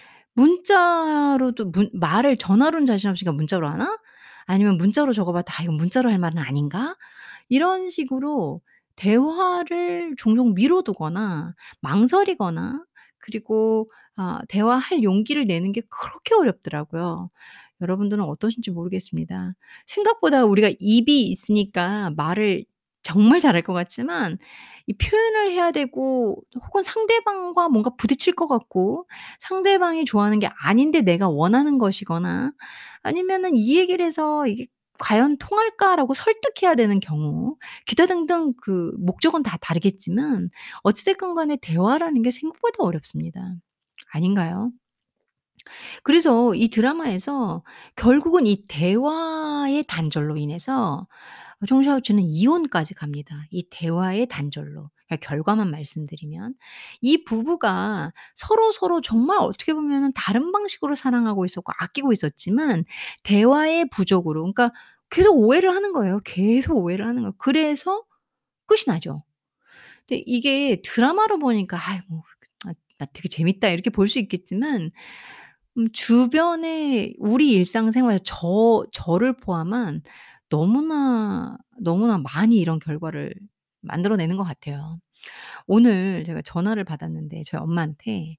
문자로도 0.41 1.67
문 1.71 1.91
말을 1.95 2.37
전화로는 2.37 2.87
자신 2.87 3.11
없으니까 3.11 3.33
문자로 3.33 3.69
하나? 3.69 3.99
아니면 4.47 4.77
문자로 4.79 5.13
적어 5.13 5.33
봐도 5.33 5.47
'아 5.57 5.63
이건 5.63 5.77
문자로 5.77 6.11
할 6.11 6.19
말은 6.19 6.39
아닌가?' 6.39 6.97
이런 7.49 7.89
식으로 7.89 8.61
대화를 8.97 10.15
종종 10.19 10.55
미뤄두거나 10.55 11.55
망설이거나 11.81 12.85
그리고 13.19 13.89
아 14.17 14.41
대화할 14.49 15.03
용기를 15.03 15.47
내는 15.47 15.73
게 15.73 15.83
그렇게 15.91 16.35
어렵더라고요. 16.35 17.31
여러분들은 17.83 18.23
어떠신지 18.25 18.71
모르겠습니다. 18.73 19.55
생각보다 19.87 20.45
우리가 20.45 20.71
입이 20.79 21.23
있으니까 21.29 22.11
말을 22.17 22.65
정말 23.03 23.41
잘할 23.41 23.63
것 23.63 23.73
같지만 23.73 24.39
이 24.87 24.95
표현을 24.95 25.51
해야 25.53 25.71
되고 25.73 26.43
혹은 26.67 26.83
상대방과 26.83 27.69
뭔가 27.69 27.91
부딪힐 27.97 28.35
것 28.35 28.47
같고 28.49 29.09
상대방이 29.41 30.05
좋아하는 30.05 30.39
게 30.41 30.49
아닌데 30.63 31.01
내가 31.03 31.29
원하는 31.29 31.79
것이거나 31.79 32.53
아니면은 33.03 33.57
이 33.57 33.77
얘기를 33.79 34.05
해서 34.05 34.47
이게 34.47 34.67
'과연 34.99 35.39
통할까?'라고 35.39 36.13
설득해야 36.15 36.75
되는 36.75 37.01
경우 37.01 37.57
기타 37.87 38.07
등등 38.07 38.53
그 38.63 38.93
목적은 38.99 39.43
다 39.43 39.57
다르겠지만 39.61 40.51
어찌 40.83 41.05
됐건 41.07 41.35
간에 41.35 41.57
대화라는 41.63 42.23
게 42.23 42.31
생각보다 42.31 42.83
어렵습니다. 42.85 43.41
아닌가요? 44.13 44.73
그래서 46.03 46.55
이 46.55 46.69
드라마에서 46.69 47.63
결국은 47.97 48.47
이 48.47 48.67
대화의 48.69 49.85
단절로 49.87 50.37
인해서 50.37 51.07
종 51.67 51.83
샤오츠는 51.83 52.23
이혼까지 52.23 52.95
갑니다. 52.95 53.45
이 53.51 53.65
대화의 53.71 54.27
단절로. 54.29 54.91
그러니까 55.09 55.29
결과만 55.29 55.71
말씀드리면 55.71 56.55
이 57.03 57.25
부부가 57.25 58.13
서로 58.35 58.73
서로 58.73 59.01
정말 59.03 59.39
어떻게 59.41 59.75
보면은 59.75 60.13
다른 60.15 60.53
방식으로 60.53 60.95
사랑하고 60.95 61.45
있었고 61.45 61.73
아끼고 61.79 62.13
있었지만 62.13 62.85
대화의 63.25 63.89
부족으로 63.91 64.41
그러니까 64.43 64.73
계속 65.11 65.37
오해를 65.37 65.71
하는 65.75 65.93
거예요. 65.93 66.21
계속 66.25 66.77
오해를 66.77 67.07
하는 67.07 67.23
거예요. 67.23 67.35
그래서 67.39 68.05
끝이 68.67 68.83
나죠. 68.87 69.25
근데 70.07 70.23
이게 70.27 70.81
드라마로 70.85 71.39
보니까 71.39 71.79
'아이 71.81 72.01
뭐아나 72.09 73.07
되게 73.13 73.29
재밌다.' 73.29 73.69
이렇게 73.71 73.91
볼 73.91 74.09
수 74.09 74.19
있겠지만 74.19 74.91
음 75.79 75.89
주변에 75.93 77.15
우리 77.19 77.51
일상생활에서 77.53 78.23
저 78.25 78.85
저를 78.93 79.37
포함한 79.37 80.03
너무나, 80.51 81.57
너무나 81.79 82.19
많이 82.19 82.57
이런 82.59 82.79
결과를 82.81 83.35
만들어 83.83 84.17
내는 84.17 84.37
것 84.37 84.45
같아요. 84.45 85.01
오늘 85.67 86.25
제가 86.25 86.43
전화를 86.43 86.85
받았는데 86.85 87.43
저희 87.47 87.61
엄마한테 87.63 88.13
이 88.19 88.37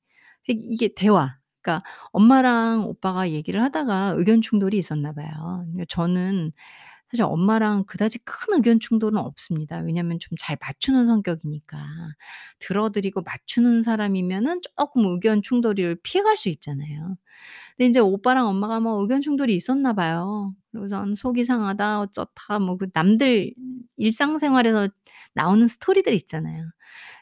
이게 0.50 0.89
대화 0.96 1.38
그러니까 1.62 1.86
엄마랑 2.12 2.86
오빠가 2.88 3.30
얘기를 3.32 3.63
하다가 3.63 4.15
의견 4.18 4.41
충돌이 4.41 4.77
있었나 4.77 5.13
봐요. 5.13 5.65
저는 5.89 6.51
사실 7.12 7.24
엄마랑 7.25 7.86
그다지 7.86 8.20
큰 8.25 8.56
의견 8.56 8.80
충돌은 8.80 9.20
없습니다. 9.20 9.80
왜냐하면 9.80 10.20
좀 10.20 10.38
잘 10.39 10.58
맞추는 10.62 11.06
성격이니까. 11.08 11.77
들어 12.60 12.89
드리고 12.91 13.22
맞추는 13.24 13.84
사람이면은 13.84 14.62
쪼끔 14.77 15.06
의견 15.08 15.41
충돌을 15.41 15.98
피해갈 16.03 16.38
수 16.38 16.50
있잖아요. 16.50 17.18
근데 17.77 17.88
인제 17.88 18.00
오빠랑 18.01 18.48
엄마가 18.48 18.80
뭐 18.82 19.01
의견 19.01 19.22
충돌이 19.22 19.56
있었나 19.56 19.94
봐요. 19.94 20.53
그러고선 20.72 21.16
"속이 21.16 21.46
상하다." 21.46 22.01
어쩌다 22.01 22.60
뭐 22.60 22.78
그 22.78 22.88
남들 22.94 23.54
일상생활에서 23.98 24.90
나오는 25.34 25.68
스토리들 25.68 26.13
있잖아요. 26.16 26.66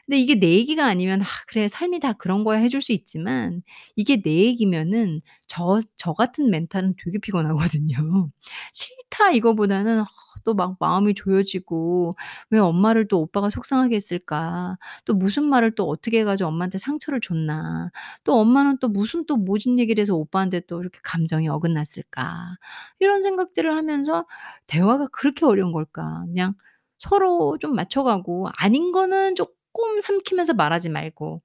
근데 0.06 0.18
이게 0.18 0.34
내 0.36 0.48
얘기가 0.54 0.86
아니면 0.86 1.22
'아 1.22 1.26
그래 1.48 1.68
삶이 1.68 2.00
다 2.00 2.12
그런 2.14 2.44
거야.' 2.44 2.58
해줄 2.58 2.80
수 2.82 2.92
있지만 2.92 3.62
이게 3.96 4.20
내 4.22 4.30
얘기면은 4.46 5.20
저 5.48 5.80
저 5.96 6.12
같은 6.14 6.50
멘탈은 6.50 6.94
되게 7.04 7.18
피곤하거든요. 7.18 8.30
싫다 8.72 9.32
이거보다는 9.32 10.00
아 10.00 10.06
또 10.44 10.54
막 10.54 10.76
마음이 10.80 11.14
조여지고 11.14 12.14
'왜 12.50 12.58
엄마를 12.58 13.08
또 13.08 13.20
오빠가 13.20 13.50
속상하게 13.50 13.96
했을까? 13.96 14.76
또 15.04 15.14
무슨 15.14 15.44
말을 15.44 15.74
또 15.74 15.88
어떻게 15.88 16.20
해 16.20 16.24
가지고 16.24 16.48
엄마한테 16.48 16.78
상처를 16.78 17.20
줬나? 17.20 17.90
또 18.24 18.34
엄마는 18.40 18.78
또 18.80 18.88
무슨 18.88 19.24
또 19.26 19.36
모진 19.36 19.78
얘기를 19.78 20.00
해서 20.02 20.14
오빠한테 20.14 20.60
또 20.68 20.80
이렇게 20.80 21.00
감정이 21.02 21.48
어긋났을까?' 21.48 22.56
이런 22.98 23.22
생각들을 23.22 23.74
하면서 23.76 24.26
'대화가 24.66 25.08
그렇게 25.12 25.46
어려운 25.46 25.72
걸까?' 25.72 26.24
그냥 26.26 26.54
서로 26.98 27.56
좀 27.58 27.74
맞춰 27.74 28.02
가고 28.02 28.48
아닌 28.58 28.92
거는 28.92 29.34
쪼끔 29.34 30.00
삼키면서 30.02 30.54
말하지 30.54 30.90
말고 30.90 31.42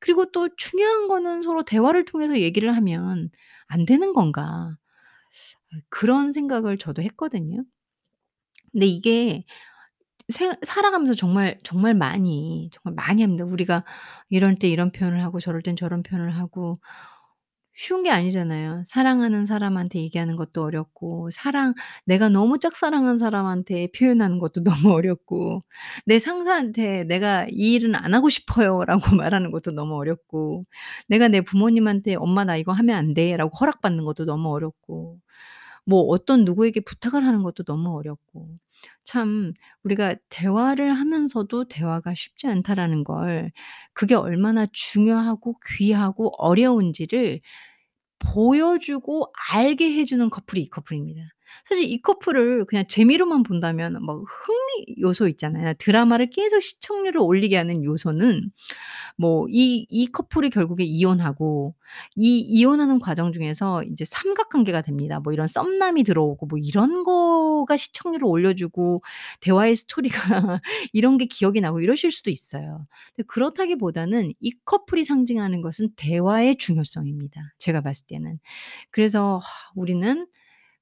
그리고 0.00 0.26
또 0.32 0.48
'중요한 0.56 1.08
거는 1.08 1.42
서로 1.42 1.64
대화를 1.64 2.04
통해서 2.06 2.38
얘기를 2.40 2.74
하면 2.76 3.30
안 3.68 3.86
되는 3.86 4.12
건가?' 4.14 4.76
아 5.72 5.78
그런 5.90 6.32
생각을 6.32 6.78
저도 6.78 7.02
했거든요. 7.02 7.64
근데 8.76 8.86
이게 8.86 9.44
생 10.30 10.52
살아가면서 10.64 11.14
정말, 11.14 11.58
정말 11.64 11.94
많이, 11.94 12.70
정말 12.72 12.94
많이 12.96 13.22
합니다. 13.22 13.44
우리가 13.46 13.84
이럴 14.30 14.56
때 14.58 14.68
이런 14.68 14.92
표현을 14.92 15.24
하고 15.24 15.40
저럴 15.40 15.62
땐 15.62 15.76
저런 15.76 16.02
표현을 16.04 16.36
하고 16.38 16.74
쉬운 17.74 18.02
게 18.04 18.10
아니잖아요. 18.10 18.84
사랑하는 18.86 19.46
사람한테 19.46 20.00
얘기하는 20.00 20.36
것도 20.36 20.62
어렵고 20.64 21.30
사랑 21.32 21.74
내가 22.06 22.28
너무 22.30 22.58
짝사랑한 22.58 23.18
사람한테 23.18 23.88
표현하는 23.98 24.38
것도 24.40 24.62
너무 24.90 24.92
어렵고 24.94 25.60
내 26.06 26.18
상사한테 26.20 27.04
"내가 27.04 27.46
이 27.50 27.74
일은 27.74 27.94
안 27.96 28.14
하고 28.14 28.28
싶어요."라고 28.30 29.02
말하는 29.24 29.50
것도 29.52 29.72
너무 29.72 29.96
어렵고 29.96 30.64
내가 31.08 31.28
내 31.28 31.40
부모님한테 31.42 32.14
"엄마 32.16 32.44
나 32.44 32.56
이거 32.56 32.72
하면 32.72 32.96
안 32.96 33.14
돼."라고 33.14 33.56
허락받는 33.58 34.04
것도 34.06 34.24
너무 34.26 34.50
어렵고 34.54 35.18
뭐 35.86 36.02
어떤 36.02 36.44
누구에게 36.44 36.80
부탁을 36.80 37.24
하는 37.24 37.42
것도 37.42 37.64
너무 37.64 37.96
어렵고 37.98 38.50
참 39.04 39.52
우리가 39.84 40.16
'대화를 40.30 40.94
하면서도 40.94 41.66
대화가 41.68 42.14
쉽지 42.14 42.48
않다.'라는 42.48 43.04
걸 43.04 43.52
그게 43.94 44.14
얼마나 44.16 44.66
중요하고 44.72 45.56
귀하고 45.78 46.32
어려운지를 46.38 47.40
보여주고 48.20 49.32
알게 49.50 49.92
해 49.94 50.04
주는 50.06 50.30
커플이 50.30 50.62
이 50.62 50.68
커플입니다. 50.70 51.22
사실 51.68 51.84
이 51.90 52.00
커플을 52.00 52.64
그냥 52.66 52.84
재미로만 52.88 53.42
본다면 53.42 54.02
뭐 54.04 54.24
흥미 54.26 54.96
요소 55.00 55.28
있잖아요. 55.28 55.74
드라마를 55.78 56.30
계속 56.30 56.60
시청률을 56.60 57.20
올리게 57.20 57.56
하는 57.56 57.84
요소는 57.84 58.50
뭐 59.18 59.46
이 59.50 59.86
이 59.90 60.06
커플이 60.06 60.50
결국에 60.50 60.84
이혼하고 60.84 61.74
이 62.16 62.38
이혼하는 62.40 62.98
과정 62.98 63.32
중에서 63.32 63.82
인제 63.84 64.04
삼각관계가 64.04 64.82
됩니다. 64.82 65.20
뭐 65.20 65.32
이런 65.32 65.46
썸남이 65.46 66.04
들어오고 66.04 66.46
뭐 66.46 66.58
이런 66.60 67.04
거가 67.04 67.76
시청률을 67.76 68.24
올려주고 68.26 69.02
대화의 69.40 69.76
스토리가 69.76 70.60
이런 70.92 71.16
게 71.18 71.26
기억이 71.26 71.60
나고 71.60 71.80
이러실 71.80 72.10
수도 72.10 72.30
있어요. 72.30 72.86
근데 73.14 73.26
그렇다기보다는 73.28 74.32
이 74.40 74.52
커플이 74.64 75.04
상징하는 75.04 75.60
것은 75.62 75.90
대화의 75.96 76.56
중요성입니다 76.56 77.54
제가 77.58 77.80
봤을 77.82 78.06
때는. 78.06 78.38
그래서 78.90 79.40
우리는 79.74 80.26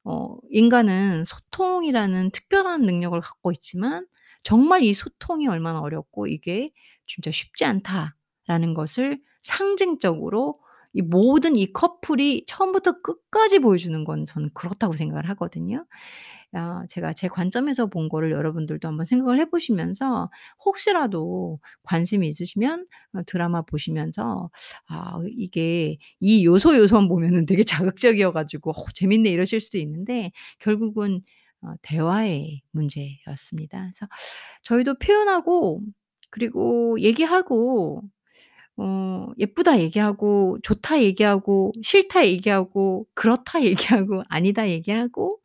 어 0.04 0.36
인간은 0.50 1.24
소통이라는 1.24 2.30
특별한 2.32 2.82
능력을 2.82 3.18
갖고 3.20 3.52
있지만 3.52 4.06
정말 4.42 4.82
이 4.82 4.92
소통이 4.94 5.48
얼마나 5.48 5.80
어렵고 5.80 6.26
이게 6.26 6.70
진짜 7.06 7.30
쉽지 7.30 7.64
않다라는 7.64 8.74
것을 8.74 9.20
상징적으로 9.42 10.54
이 10.92 11.02
모든 11.02 11.56
이 11.56 11.72
커플이 11.72 12.44
처음부터 12.46 13.02
끝까지 13.02 13.58
보여주는 13.58 14.04
건 14.04 14.26
저는 14.26 14.50
그렇다고 14.54 14.92
생각을 14.92 15.28
하거든요. 15.30 15.86
아 16.54 16.84
제가 16.88 17.12
제 17.14 17.28
관점에서 17.28 17.86
본 17.86 18.08
거를 18.08 18.30
여러분들도 18.32 18.86
한번 18.88 19.04
생각을 19.04 19.40
해 19.40 19.46
보시면서 19.46 20.30
혹시라도 20.64 21.60
관심이 21.82 22.28
있으시면 22.28 22.86
어 23.14 23.22
드라마 23.26 23.62
보시면서 23.62 24.50
'아 24.88 25.18
이게 25.28 25.98
이 26.20 26.44
요소, 26.46 26.76
요소만 26.76 27.08
보면은 27.08 27.46
되게 27.46 27.62
자극적이어 27.64 28.32
가지고 28.32 28.70
어 28.72 28.84
재밌네.' 28.94 29.30
이러실 29.30 29.60
수도 29.60 29.78
있는데 29.78 30.30
결국은 30.60 31.22
어 31.62 31.72
대화의 31.82 32.62
문제였습니다. 32.72 33.78
그래서 33.94 34.06
저희도 34.62 34.96
표현하고 34.98 35.80
그리고 36.30 37.00
얘기하고 37.00 38.02
어 38.76 39.28
예쁘다 39.38 39.78
얘기하고 39.80 40.58
좋다 40.62 41.00
얘기하고 41.02 41.72
싫다 41.82 42.26
얘기하고 42.26 43.06
그렇다 43.14 43.62
얘기하고 44.02 44.22
아니다 44.28 44.68
얘기하고 44.68 45.38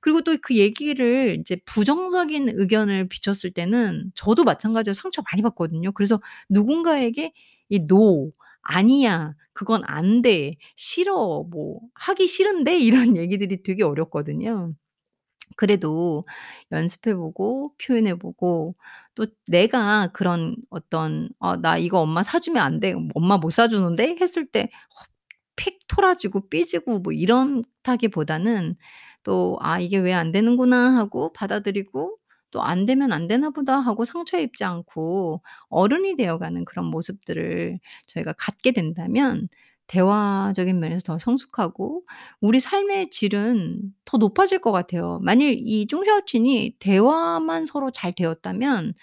그리고 0.00 0.22
또 0.22 0.36
그 0.42 0.56
얘기를 0.56 1.34
인제 1.36 1.58
부정적인 1.66 2.50
의견을 2.54 3.08
비췄을 3.08 3.52
때는 3.52 4.12
저도 4.14 4.44
마찬가지로 4.44 4.94
상처 4.94 5.22
많이 5.32 5.42
받거든요. 5.42 5.92
그래서 5.92 6.20
누군가에게 6.50 7.32
이 7.70 7.80
"노. 7.86 8.32
아니야. 8.62 9.34
그건 9.54 9.82
안 9.86 10.22
돼. 10.22 10.56
싫어. 10.76 11.44
뭐 11.50 11.80
하기 11.94 12.28
싫은데." 12.28 12.78
이런 12.80 13.16
얘기들이 13.18 13.62
되게 13.62 13.84
어렵거든요. 13.84 14.74
그래도 15.56 16.24
연습해 16.72 17.14
보고 17.14 17.74
표현해 17.84 18.14
보고 18.16 18.74
또 19.14 19.26
내가 19.48 20.08
그런 20.12 20.56
어떤 20.70 21.28
"어 21.40 21.56
나 21.56 21.78
이거 21.78 22.00
엄마 22.00 22.22
사 22.22 22.38
주면 22.40 22.62
안 22.62 22.80
돼. 22.80 22.94
엄마 23.14 23.38
못 23.38 23.50
사 23.52 23.68
주는데?" 23.68 24.16
했을 24.20 24.46
때어픽 24.46 24.72
토라지고 25.88 26.48
삐지고 26.48 27.00
뭐 27.00 27.12
이렇다기보다는 27.12 28.76
또 29.24 29.58
'아 29.60 29.80
이게 29.80 29.98
왜 29.98 30.12
안 30.14 30.32
되는구나.' 30.32 30.96
하고 30.96 31.32
받아들이고 31.32 32.16
또 32.50 32.62
'안 32.62 32.86
되면 32.86 33.12
안 33.12 33.28
되나 33.28 33.50
보다.' 33.50 33.78
하고 33.80 34.04
상처 34.04 34.38
입지 34.38 34.64
않고 34.64 35.42
어른이 35.70 36.16
되어가는 36.16 36.64
그런 36.64 36.86
모습들을 36.86 37.78
저희가 38.06 38.32
갖게 38.34 38.72
된다면 38.72 39.48
대화적인 39.88 40.78
면에서 40.80 41.02
더 41.02 41.18
성숙하고 41.18 42.04
우리 42.40 42.60
삶의 42.60 43.10
질은 43.10 43.80
더 44.04 44.18
높아질 44.18 44.60
것 44.60 44.72
같아요. 44.72 45.18
만일 45.22 45.58
이 45.58 45.86
쫑샤오친이 45.88 46.76
대화만 46.78 47.66
서로 47.66 47.90
잘 47.90 48.12
되었다면 48.12 48.94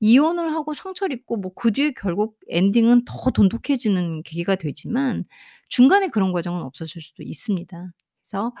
이혼을 0.00 0.52
하고 0.54 0.74
상처를 0.74 1.16
입고 1.16 1.36
뭐 1.38 1.52
그 1.54 1.72
뒤에 1.72 1.92
결국 1.92 2.38
엔딩은 2.48 3.04
더 3.04 3.30
돈독해지는 3.30 4.22
계기가 4.24 4.56
되지만 4.56 5.24
중간에 5.68 6.08
그런 6.08 6.32
과정은 6.32 6.62
없었을 6.62 7.00
수도 7.00 7.22
있습니다. 7.22 7.92
그래서 8.24 8.52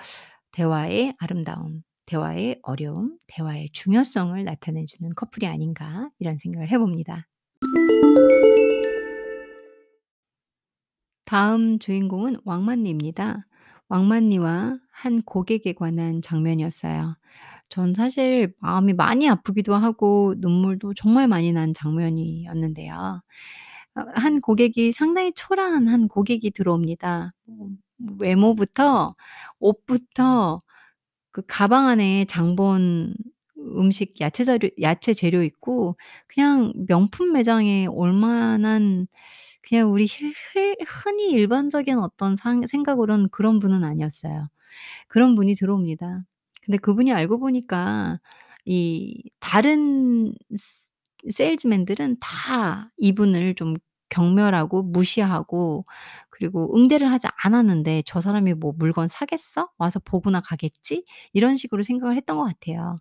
대화의 0.52 1.14
아름다움, 1.18 1.82
대화의 2.06 2.60
어려움, 2.62 3.16
대화의 3.26 3.70
중요성을 3.72 4.42
나타내 4.44 4.84
주는 4.84 5.14
커플이 5.14 5.46
아닌가 5.46 6.10
이런 6.18 6.38
생각을 6.38 6.70
해 6.70 6.78
봅니다. 6.78 7.26
다음 11.32 11.78
주인공은 11.78 12.36
왕만리입니다. 12.44 13.46
왕만리와 13.88 14.78
한 14.90 15.22
고객에 15.22 15.72
관한 15.72 16.20
장면이었어요. 16.20 17.16
전 17.70 17.94
사실 17.94 18.52
마음이 18.60 18.92
많이 18.92 19.28
아프기도 19.30 19.74
하고 19.74 20.34
눈물도 20.36 20.92
정말 20.94 21.28
많이 21.28 21.50
난 21.52 21.72
장면이었는데요. 21.72 23.22
어 23.96 24.02
한 24.14 24.40
고객이 24.42 24.92
상당히 24.92 25.32
초라한 25.34 25.88
한 25.88 26.08
고객이 26.08 26.50
들어옵니다. 26.52 27.32
뭐 27.46 27.68
외모부터 28.18 29.14
옷부터 29.60 30.60
그 31.32 31.42
가방 31.46 31.86
안에 31.88 32.26
장본 32.26 33.14
음식 33.58 34.20
야채 34.20 34.44
자료 34.44 34.68
야채 34.82 35.14
재료 35.14 35.42
있고 35.42 35.96
그냥 36.28 36.72
명품 36.88 37.32
매장에 37.32 37.86
올 37.86 38.12
만한 38.12 39.06
그냥 39.68 39.92
우리 39.92 40.06
흔히 40.86 41.30
일반적인 41.32 41.98
어떤 41.98 42.36
상 42.36 42.66
생각으로는 42.66 43.28
그런 43.30 43.58
분은 43.60 43.84
아니었어요. 43.84 44.48
그런 45.08 45.34
분이 45.36 45.54
들어옵니다. 45.56 46.24
근데 46.62 46.78
그분이 46.78 47.12
알고 47.12 47.38
보니까 47.40 48.20
이 48.66 49.22
다른 49.40 50.34
스 50.56 50.82
세일즈맨들은 51.30 52.18
다 52.20 52.90
이분을 52.98 53.54
좀 53.56 53.76
경멸하고 54.10 54.82
무시하고 54.84 55.84
그리고 56.30 56.76
응대를 56.76 57.10
하지 57.12 57.28
않았는데 57.44 58.02
'저 58.06 58.20
사람이 58.20 58.54
뭐 58.54 58.72
물건 58.78 59.08
사겠어? 59.08 59.68
와서 59.78 60.00
보고나 60.04 60.40
가겠지?' 60.42 61.04
이런 61.32 61.56
식으로 61.56 61.82
생각을 61.82 62.16
했던 62.16 62.38
것 62.38 62.44
같아요. 62.44 62.96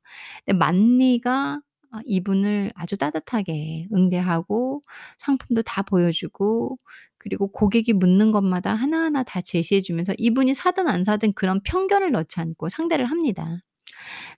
근데 0.46 0.58
만리가 0.58 1.56
아 1.56 1.62
이분을 2.06 2.72
아주 2.76 2.98
따뜻하게 2.98 3.88
응대하고 3.94 4.82
상품도 5.20 5.64
다 5.64 5.82
보여주고 5.84 6.78
그리고 7.18 7.48
고객이 7.52 7.94
묻는 7.94 8.32
것마다 8.32 8.74
하나하나 8.74 9.24
다 9.24 9.42
제시해 9.42 9.82
주면서 9.82 10.14
이분이 10.18 10.54
사든 10.56 10.88
안 10.88 11.04
사든 11.06 11.34
그런 11.34 11.62
편견을 11.64 12.12
넣지 12.12 12.40
않고 12.40 12.70
상대를 12.70 13.06
합니다. 13.06 13.60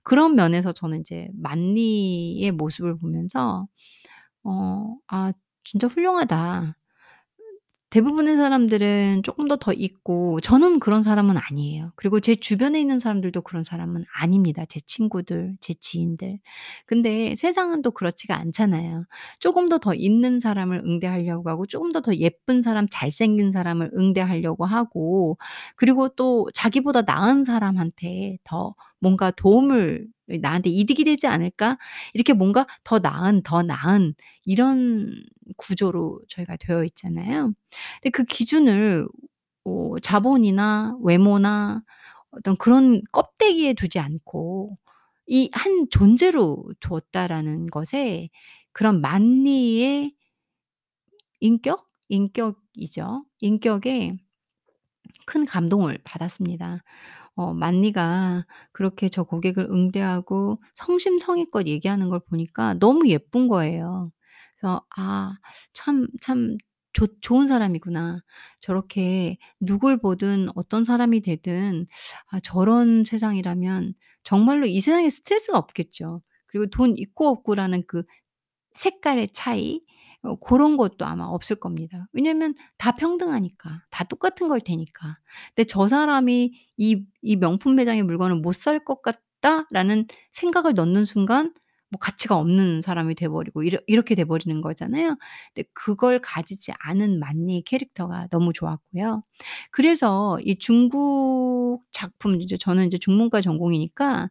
그런 0.04 0.36
면에서 0.36 0.74
저는 0.74 1.02
이제 1.02 1.28
만리의 1.36 2.52
모습을 2.54 2.98
보면서 3.00 3.68
어 4.44 4.96
'아 5.08 5.34
진짜 5.66 5.88
훌륭하다.' 5.88 6.76
대부분의 7.94 8.38
사람들은 8.38 9.22
쪼끔 9.24 9.48
더더 9.48 9.72
있고 9.74 10.40
저는 10.42 10.80
그런 10.80 11.04
사람은 11.04 11.36
아니에요. 11.38 11.92
그리고 11.96 12.20
제 12.20 12.34
주변에 12.36 12.80
있는 12.82 12.98
사람들도 13.00 13.42
그런 13.44 13.64
사람은 13.64 14.04
아닙니다, 14.20 14.66
제 14.68 14.80
친구들, 14.80 15.56
제 15.62 15.76
지인들. 15.76 16.40
근데 16.88 17.36
세상은 17.36 17.84
또 17.84 17.92
그렇지가 17.92 18.36
않잖아요. 18.40 19.06
쪼금 19.40 19.70
더 19.70 19.78
더 19.78 19.94
있는 19.94 20.40
사람을 20.40 20.80
응대하려고 20.86 21.50
하고 21.52 21.66
쪼금 21.68 21.92
더 21.92 22.02
더 22.02 22.16
예쁜 22.16 22.62
사람, 22.64 22.88
잘생긴 22.90 23.52
사람을 23.52 23.92
응대하려고 23.98 24.66
하고 24.66 25.38
그리고 25.76 26.10
또 26.10 26.50
자기보다 26.54 27.02
나은 27.04 27.44
사람한테 27.46 28.38
더 28.44 28.74
뭔가 29.04 29.32
도움을 29.32 30.08
'나한테 30.42 30.72
이득이 30.72 31.06
되지 31.06 31.28
않을까?' 31.28 31.78
이렇게 32.16 32.34
뭔가 32.34 32.68
더 32.86 33.00
나은, 33.00 33.44
더 33.44 33.64
나은 33.64 34.16
이런 34.46 35.14
구조로 35.58 36.22
저희가 36.30 36.58
되어 36.58 36.86
있잖아요. 36.86 37.54
근데 38.02 38.12
그 38.12 38.24
기준을 38.26 39.08
뭐 39.66 40.00
자본이나 40.00 40.98
외모나 41.04 41.84
어떤 42.32 42.58
그런 42.58 43.02
껍데기에 43.14 43.74
두지 43.76 44.00
않고 44.00 44.76
이 45.28 45.50
한 45.54 45.88
존재로 45.92 46.66
두었다라는 46.82 47.68
것에 47.68 48.30
그런 48.74 49.02
만리의 49.02 50.12
인격? 51.42 51.88
인격이죠. 52.10 53.26
인격에 53.42 54.18
큰 55.26 55.46
감동을 55.46 56.00
받았습니다. 56.04 56.84
어 57.36 57.54
만리가 57.54 58.46
그렇게 58.72 59.10
저 59.10 59.24
고객을 59.24 59.68
응대하고 59.72 60.62
성심성의껏 60.76 61.68
얘기하는 61.68 62.10
걸 62.10 62.20
보니까 62.30 62.76
너무 62.76 63.08
예쁜 63.10 63.48
거예요. 63.48 64.12
그래서 64.60 64.86
'아 64.96 65.38
참 65.74 66.08
참 66.22 66.58
좋 66.96 67.10
좋은 67.22 67.48
사람이구나. 67.48 68.22
저렇게 68.62 69.38
누굴 69.60 69.98
보든 69.98 70.50
어떤 70.56 70.84
사람이 70.84 71.22
되든 71.22 71.88
아 72.28 72.40
저런 72.40 73.04
세상이라면 73.06 73.96
정말로 74.24 74.68
이 74.68 74.80
세상에 74.80 75.10
스트레스가 75.10 75.58
없겠죠.' 75.58 76.22
그리고 76.48 76.68
돈 76.68 76.94
있고 76.98 77.28
없고라는 77.30 77.84
그 77.88 78.04
색깔의 78.76 79.30
차이 79.34 79.82
어 80.24 80.36
고런 80.36 80.78
것도 80.78 81.06
아마 81.06 81.26
없을 81.26 81.56
겁니다. 81.58 82.08
왜냐면 82.14 82.56
다 82.78 82.94
평등하니까. 82.96 83.84
다 83.92 84.04
똑같은 84.06 84.48
걸 84.48 84.62
테니까. 84.62 85.18
근데 85.56 85.66
'저 85.68 85.88
사람이 85.88 86.54
이 86.78 87.06
이 87.22 87.36
명품 87.38 87.76
매장의 87.76 88.04
물건을 88.04 88.38
못 88.38 88.54
살 88.56 88.84
것 88.86 89.02
같다.'라는 89.02 90.08
생각을 90.34 90.74
넣는 90.76 91.06
순간 91.06 91.54
뭐 91.90 92.00
가치가 92.00 92.38
없는 92.38 92.82
사람이 92.82 93.16
돼 93.16 93.28
버리고 93.28 93.64
이러 93.64 93.80
이렇게 93.88 94.16
돼 94.16 94.24
버리는 94.26 94.62
거잖아요. 94.62 95.16
근데 95.54 95.70
그걸 95.74 96.20
가지지 96.20 96.72
않은 96.80 97.20
만리의 97.20 97.64
캐릭터가 97.64 98.28
너무 98.32 98.52
좋았고요. 98.54 99.24
그래서 99.72 100.38
이 100.44 100.58
중국 100.58 101.84
작품 101.92 102.42
이제 102.42 102.58
저는 102.58 102.88
이제 102.88 102.98
중문과 102.98 103.42
전공이니까 103.42 104.30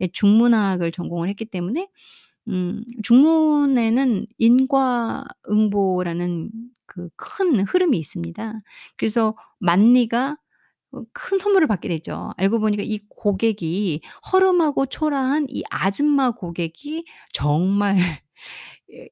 예 0.00 0.08
중문학을 0.08 0.90
전공을 0.92 1.28
했기 1.28 1.44
때문에 1.44 1.88
음 2.48 2.82
중문에는 3.02 4.26
인과응보라는 4.38 6.50
그 6.86 7.08
큰 7.16 7.60
흐름이 7.60 7.98
있습니다. 7.98 8.60
그래서 8.96 9.36
만리가 9.58 10.36
어큰 10.92 11.38
선물을 11.40 11.66
받게 11.68 11.88
되죠. 11.88 12.32
알고 12.38 12.60
보니까 12.60 12.82
이 12.84 13.00
고객이 13.08 14.00
허름하고 14.32 14.86
초라한 14.86 15.46
이 15.50 15.62
아줌마 15.70 16.30
고객이 16.32 17.04
정말 17.32 17.96
예 17.98 18.02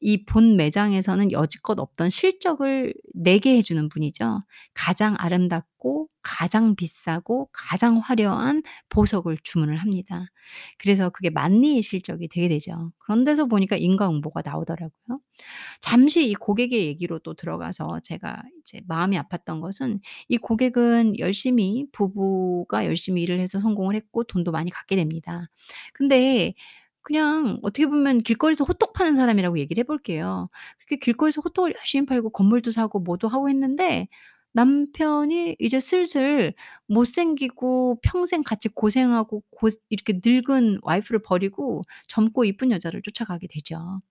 이 0.01 0.25
본 0.25 0.57
매장에서는 0.57 1.33
여지껏 1.33 1.79
없던 1.79 2.11
실적을 2.11 2.95
내게 3.15 3.57
해 3.57 3.63
주는 3.63 3.89
분이죠. 3.89 4.41
가장 4.75 5.17
아름답고 5.19 6.09
가장 6.23 6.77
비싸고 6.77 7.49
가장 7.53 7.99
화려한 7.99 8.63
보석을 8.89 9.39
주문을 9.43 9.77
합니다. 9.79 10.27
그래서 10.79 11.11
그게 11.11 11.31
만리의 11.31 11.83
실적이 11.83 12.29
되게 12.29 12.49
되죠. 12.49 12.93
그런 12.99 13.25
데서 13.25 13.47
보니까 13.47 13.77
인과응보가 13.77 14.43
나오더라고요. 14.45 15.19
잠시 15.81 16.29
이 16.29 16.35
고객의 16.35 16.87
얘기로 16.87 17.19
또 17.21 17.35
들어가서 17.35 18.01
제가 18.03 18.43
이제 18.61 18.81
마음이 18.87 19.19
아팠던 19.19 19.61
것은 19.61 20.01
이 20.29 20.37
고객은 20.39 21.19
열심히 21.19 21.87
부부가 21.93 22.87
열심히 22.87 23.23
일을 23.23 23.41
해서 23.41 23.61
성공을 23.61 23.95
했고 23.97 24.25
돈도 24.25 24.53
많이 24.53 24.71
갖게 24.71 24.97
됩니다. 24.97 25.49
근데 25.93 26.55
그냥 27.03 27.59
어떻게 27.63 27.87
보면 27.87 28.23
길거리에서 28.23 28.65
호떡 28.65 28.93
파는 28.95 29.17
사람이라고 29.17 29.59
얘기를 29.59 29.81
해 29.83 29.85
볼게요. 29.87 30.49
그렇게 30.79 30.97
길거리에서 31.05 31.41
호떡을 31.45 31.75
열심히 31.79 32.07
팔고 32.07 32.31
건물도 32.31 32.71
사고 32.71 33.01
뭐도 33.01 33.29
하고 33.29 33.49
했는데 33.49 34.09
남편이 34.55 35.57
이제 35.61 35.81
슬슬 35.81 36.53
못 36.87 37.07
생기고 37.07 38.01
평생 38.03 38.43
같이 38.43 38.69
고생하고 38.69 39.43
고 39.51 39.69
이렇게 39.89 40.21
늙은 40.25 40.79
와이프를 40.83 41.23
버리고 41.23 41.83
젊고 42.09 42.45
이쁜 42.45 42.71
여자를 42.71 43.01
쫓아가게 43.03 43.47
되죠. 43.51 44.03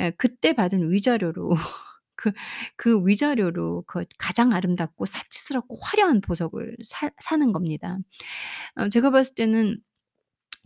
예 0.00 0.10
그때 0.18 0.52
받은 0.54 0.90
위자료로 0.92 1.50
그 2.16 2.32
그 2.76 3.02
위자료로 3.06 3.84
그 3.86 4.04
가장 4.18 4.52
아름답고 4.52 5.06
사치스럽고 5.06 5.78
화려한 5.82 6.20
보석을 6.20 6.76
사 6.84 7.10
사는 7.20 7.52
겁니다. 7.52 7.98
어 8.76 8.88
제가 8.88 9.10
봤을 9.10 9.34
때는 9.34 9.78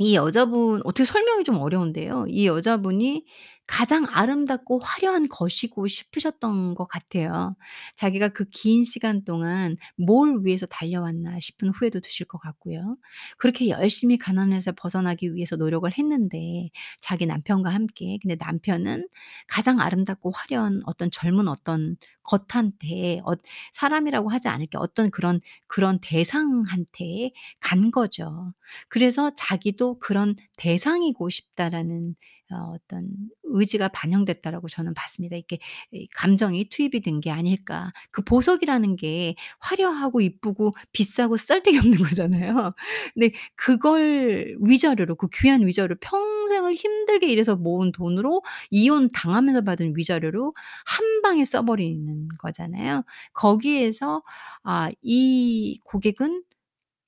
이 0.02 0.14
여자분 0.16 0.80
어떻게 0.84 1.04
설명이 1.04 1.44
좀 1.44 1.58
어려운데요. 1.58 2.26
이 2.28 2.46
여자분이 2.46 3.24
가장 3.66 4.06
아름답고 4.08 4.80
화려한 4.80 5.28
것이고 5.28 5.88
싶으셨던 5.88 6.74
것 6.74 6.86
같아요. 6.88 7.56
자기가 7.96 8.28
그 8.30 8.44
긴 8.50 8.84
시간 8.84 9.24
동안 9.24 9.76
'뭘 9.96 10.40
위해서 10.44 10.66
달려왔나.' 10.66 11.38
싶은 11.40 11.70
후회도 11.70 12.00
드실 12.00 12.26
것 12.26 12.38
같고요. 12.38 12.96
그렇게 13.38 13.68
열심히 13.70 14.18
가난에서 14.18 14.72
벗어나기 14.72 15.34
위해서 15.34 15.56
노력을 15.56 15.90
했는데 15.96 16.70
자기 17.00 17.24
남편과 17.26 17.70
함께 17.70 18.18
근데 18.22 18.36
남편은 18.38 19.08
가장 19.48 19.80
아름답고 19.80 20.32
화려한 20.32 20.80
어떤 20.86 21.10
젊은 21.10 21.48
어떤 21.48 21.96
것한테 22.24 23.20
어 23.24 23.32
사람이라고 23.72 24.28
하지 24.30 24.48
않을게 24.48 24.78
어떤 24.78 25.10
그런 25.10 25.40
그런 25.66 25.98
대상한테 26.00 27.30
간 27.60 27.90
거죠. 27.90 28.52
그래서 28.88 29.32
자기도 29.36 29.98
'그런 29.98 30.36
대상이고 30.56 31.30
싶다.'라는 31.30 32.14
어 32.52 32.72
어떤 32.74 33.08
의지가 33.52 33.88
반영됐다라고 33.88 34.68
저는 34.68 34.94
봤습니다. 34.94 35.36
이렇게 35.36 35.58
이 35.92 36.06
감정이 36.14 36.68
투입이 36.68 37.00
된 37.00 37.20
게 37.22 37.30
아닐까. 37.30 37.92
그 38.10 38.22
보석이라는 38.22 38.96
게 38.96 39.34
화려하고 39.60 40.20
이쁘고 40.22 40.72
비싸고 40.92 41.36
쓸데기 41.36 41.78
없는 41.78 41.98
거잖아요. 41.98 42.72
근데 43.14 43.32
그걸 43.54 44.56
위자료로 44.60 45.16
그 45.16 45.28
귀한 45.34 45.64
위자료 45.66 45.94
평생을 46.00 46.74
힘들게 46.74 47.26
일해서 47.30 47.54
모은 47.56 47.92
돈으로 47.92 48.42
이혼 48.70 49.10
당하면서 49.12 49.62
받은 49.62 49.92
위자료로 49.96 50.54
한 50.86 51.22
방에 51.22 51.44
써 51.44 51.62
버리는 51.64 52.28
거잖아요. 52.38 53.04
거기에서 53.34 54.22
'아 54.64 54.90
이 55.02 55.78
고객은 55.84 56.42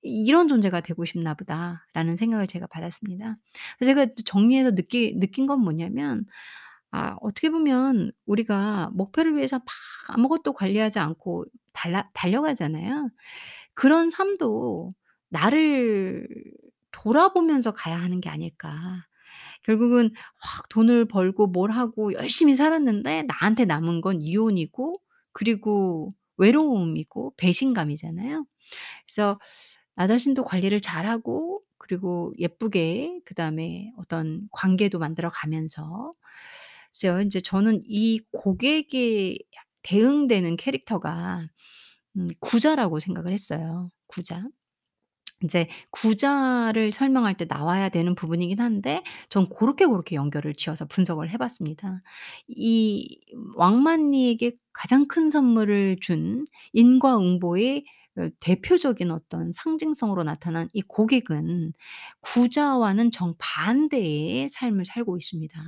이런 0.04 0.48
존재가 0.48 0.80
되고 0.82 1.04
싶나 1.06 1.34
보다.'라는 1.34 2.16
생각을 2.16 2.46
제가 2.48 2.66
받았습니다. 2.68 3.36
제가 3.84 4.06
또 4.06 4.22
정리해서 4.24 4.72
느끼 4.74 5.14
느낀 5.18 5.46
건 5.46 5.60
뭐냐면 5.62 6.26
아 6.92 7.16
어떻게 7.22 7.50
보면 7.50 8.12
우리가 8.26 8.90
목표를 8.94 9.36
위해서 9.36 9.58
막 9.58 9.66
아무것도 10.10 10.52
관리하지 10.54 10.98
않고 11.00 11.46
달라 11.72 12.10
달려가잖아요. 12.14 13.10
그런 13.74 14.10
삶도 14.10 14.90
'나를 15.30 16.28
돌아보면서 16.92 17.72
가야 17.72 17.96
하는 18.00 18.20
게 18.20 18.30
아닐까.' 18.30 19.06
결국은 19.64 20.10
확 20.38 20.68
돈을 20.70 21.06
벌고 21.06 21.48
뭘 21.48 21.70
하고 21.72 22.12
열심히 22.14 22.56
살았는데 22.56 23.24
나한테 23.24 23.64
남은 23.66 24.00
건 24.02 24.20
이혼이고 24.22 25.00
그리고 25.32 26.10
외로움이고 26.38 27.34
배신감이잖아요. 27.38 28.46
그래서 29.06 29.38
나 29.96 30.06
자신도 30.08 30.44
관리를 30.44 30.80
잘하고 30.80 31.62
그리고 31.78 32.32
예쁘게 32.38 33.20
그다음에 33.24 33.92
어떤 33.98 34.48
관계도 34.52 34.98
만들어 34.98 35.28
가면서 35.30 36.10
글쎄요 36.92 37.20
인제 37.20 37.40
저는 37.42 37.82
이 37.86 38.20
고객에 38.32 39.36
대응되는 39.82 40.56
캐릭터가 40.56 41.48
음 42.18 42.28
구자라고 42.40 43.00
생각을 43.00 43.32
했어요, 43.32 43.90
구자. 44.08 44.44
인제 45.42 45.68
구자를 45.92 46.92
설명할 46.94 47.36
때 47.36 47.46
나와야 47.48 47.88
되는 47.90 48.14
부분이긴 48.16 48.60
한데 48.60 49.02
전 49.30 49.48
고렇게, 49.48 49.86
고렇게 49.86 50.16
연결을 50.16 50.54
지어서 50.54 50.86
분석을 50.86 51.30
해 51.30 51.38
봤습니다. 51.38 52.02
이 52.48 53.20
왕만리에게 53.56 54.52
가장 54.72 55.08
큰 55.08 55.30
선물을 55.32 55.98
준 56.02 56.46
인과응보의 56.74 57.78
어 57.78 58.03
대표적인 58.40 59.10
어떤 59.10 59.52
상징성으로 59.52 60.22
나타난 60.24 60.68
이 60.72 60.82
고객은 60.82 61.72
구자와는 62.20 63.10
정반대의 63.10 64.48
삶을 64.50 64.84
살고 64.84 65.16
있습니다. 65.18 65.60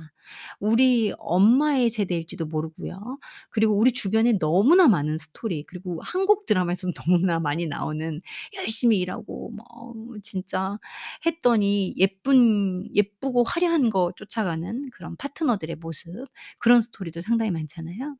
우리 0.59 1.13
엄마의 1.17 1.89
세대일지도 1.89 2.45
모르고요. 2.45 3.19
그리고 3.49 3.77
우리 3.77 3.91
주변에 3.91 4.37
너무나 4.39 4.87
많은 4.87 5.17
스토리 5.17 5.63
그리고 5.63 6.01
한국 6.03 6.45
드라마에서도 6.45 6.93
너무나 7.07 7.39
많이 7.39 7.65
나오는 7.65 8.21
열심히 8.55 8.99
일하고 8.99 9.51
뭐 9.51 9.93
진짜 10.23 10.77
했더니 11.25 11.93
예쁜 11.97 12.93
예쁘고 12.95 13.43
화려한 13.43 13.89
거 13.89 14.11
쫓아가는 14.15 14.89
그런 14.91 15.15
파트너들의 15.17 15.77
모습 15.77 16.27
그런 16.59 16.81
스토리도 16.81 17.21
상당히 17.21 17.51
많잖아요. 17.51 18.15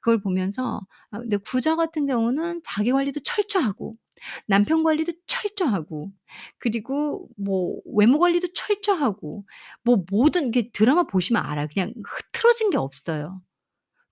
그걸 0.00 0.20
보면서 0.20 0.80
아 1.10 1.18
근데 1.18 1.36
구자 1.38 1.76
같은 1.76 2.06
경우는 2.06 2.62
자기 2.64 2.92
관리도 2.92 3.20
철저하고 3.24 3.92
남편 4.46 4.82
관리도 4.82 5.12
철저하고 5.26 6.12
그리고 6.58 7.28
뭐 7.36 7.78
외모 7.86 8.18
관리도 8.18 8.48
철저하고 8.54 9.44
뭐 9.82 10.04
모든 10.10 10.50
게 10.50 10.70
드라마 10.72 11.04
보시면 11.04 11.44
알아요. 11.44 11.68
그냥 11.72 11.92
흐트러진 12.04 12.70
게 12.70 12.76
없어요. 12.76 13.40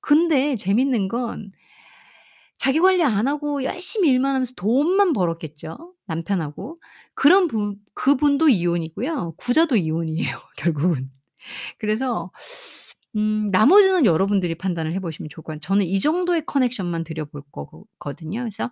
근데 0.01 0.57
재밌는 0.57 1.09
건 1.09 1.53
자기 2.59 2.81
관리 2.81 3.05
안 3.05 3.29
하고 3.29 3.63
열심히 3.63 4.09
일만 4.09 4.35
하면서 4.35 4.53
돈만 4.57 5.13
벌었겠죠, 5.13 5.95
남편하고. 6.07 6.81
그런 7.15 7.47
분 7.47 7.77
그분도 7.95 8.49
이혼이고요. 8.49 9.35
구자도 9.37 9.77
이혼이에요, 9.77 10.37
결국은. 10.57 11.11
그래서 11.79 12.31
음 13.19 13.51
나머지는 13.53 14.07
여러분들이 14.07 14.57
판단을 14.57 14.95
해 14.95 15.01
보시면 15.01 15.29
좋을 15.31 15.45
것 15.45 15.53
같아요. 15.55 15.61
저는 15.61 15.87
이 15.87 16.01
정도의 16.01 16.47
커넥션만 16.47 17.05
드려 17.05 17.27
볼 17.27 17.43
거고 17.53 17.87
거든요. 18.01 18.41
그래서 18.43 18.71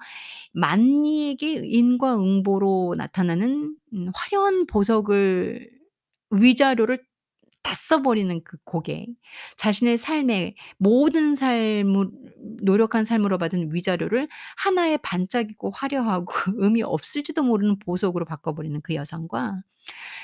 만리에게 0.54 1.62
인과응보로 1.66 2.96
나타나는 2.98 3.76
음 3.94 4.12
화려한 4.14 4.66
보석을 4.68 5.70
위자료를 6.32 7.02
다 7.66 7.74
써 7.74 8.00
버리는 8.02 8.40
그 8.44 8.56
고객. 8.64 9.08
자신의 9.56 9.96
삶의 9.96 10.54
모든 10.78 11.34
삶을 11.34 12.10
노력한 12.62 13.04
삶으로 13.04 13.38
받은 13.38 13.74
위자료를 13.74 14.28
하나의 14.56 14.98
반짝이고 15.02 15.70
화려하고 15.70 16.26
의미 16.58 16.82
없을지도 16.82 17.42
모르는 17.42 17.78
보석으로 17.80 18.24
바꿔 18.24 18.54
버리는 18.54 18.80
그 18.82 18.94
여성과 18.94 19.62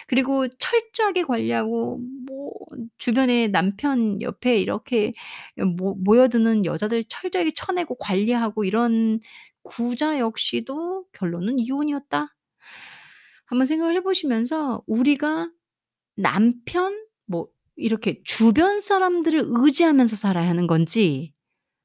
그리고 0.09 0.47
철저하게 0.49 1.23
관리하고 1.25 2.01
뭐 2.29 2.53
주변에 2.99 3.49
남편 3.49 4.21
옆에 4.23 4.59
이렇게 4.59 5.13
모 5.77 5.95
모여드는 5.97 6.65
여자들 6.65 7.05
철저하게 7.09 7.53
쳐내고 7.55 7.97
관리하고 7.97 8.65
이런 8.65 9.21
구자 9.63 10.19
역시도 10.19 11.07
결론은 11.13 11.59
이혼이었다. 11.59 12.35
한번 13.47 13.67
생각을 13.67 13.97
해 13.97 14.01
보시면서 14.01 14.83
우리가 14.87 15.51
남편 16.17 17.03
뭐 17.33 17.49
이렇게 17.77 18.21
주변 18.25 18.81
사람들을 18.81 19.45
의지하면서 19.47 20.15
살아야 20.17 20.49
하는 20.49 20.67
건지 20.67 21.33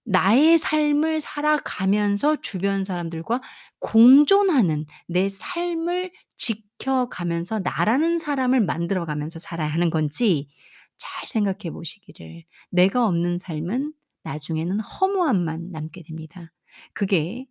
나의 0.04 0.58
삶을 0.58 1.22
살아가면서 1.22 2.38
주변 2.42 2.84
사람들과 2.84 3.42
공존하는 3.80 4.86
내 5.08 5.30
삶을 5.30 6.12
지켜가면서 6.38 7.60
나라는 7.60 8.20
사람을 8.20 8.62
만들어 8.62 9.06
가면서 9.06 9.40
살아야 9.40 9.70
하는 9.70 9.90
건지 9.90 10.50
잘 10.98 11.28
생각해 11.28 11.72
보시기를. 11.72 12.44
내가 12.70 13.06
없는 13.06 13.40
삶은 13.40 13.94
나중에는 14.24 14.80
허무함만 14.80 15.72
남게 15.72 16.04
됩니다. 16.04 16.52
그게 16.94 17.46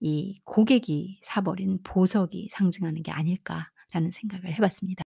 이 0.00 0.40
고객이 0.44 1.20
사 1.22 1.40
버린 1.40 1.80
보석이 1.82 2.48
상징하는 2.50 3.02
게 3.02 3.10
아닐까라는 3.10 4.10
생각을 4.12 4.52
해 4.52 4.56
봤습니다. 4.56 5.02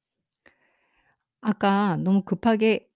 아까 1.41 1.97
너무 1.97 2.23
급하게 2.23 2.87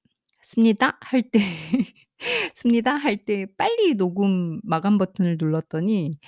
"씁니다." 0.42 0.98
할때 1.02 1.40
"씁니다." 2.56 2.96
할 2.96 3.26
때 3.26 3.46
빨리 3.58 3.96
녹음 3.96 4.60
마감 4.64 4.98
버튼을 4.98 5.38
눌렀더니 5.40 6.20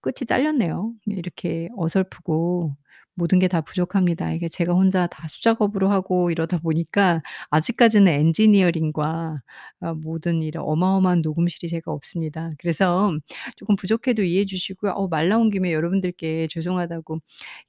끝이 0.00 0.26
잘렸네요. 0.28 0.94
이렇게 1.06 1.68
어설프고 1.76 2.76
모든 3.14 3.38
게 3.38 3.48
다 3.48 3.60
부족합니다. 3.60 4.32
이게 4.32 4.48
제가 4.48 4.72
혼자 4.74 5.06
다 5.06 5.26
수작업으로 5.28 5.90
하고 5.90 6.30
이러다 6.30 6.58
보니까 6.58 7.22
아직까지는 7.50 8.10
엔지니어링과 8.12 9.42
어 9.82 9.94
모든 9.94 10.42
이런 10.42 10.64
어마어마한 10.66 11.22
녹음실이 11.22 11.68
제가 11.68 11.92
없습니다. 11.92 12.50
그래서 12.58 13.12
쪼끔 13.56 13.76
부족해도 13.76 14.22
이해해 14.22 14.46
주시고요. 14.46 14.92
어 14.92 15.08
말 15.08 15.28
나온 15.28 15.50
김에 15.50 15.72
여러분들께 15.72 16.48
죄송하다고 16.50 17.18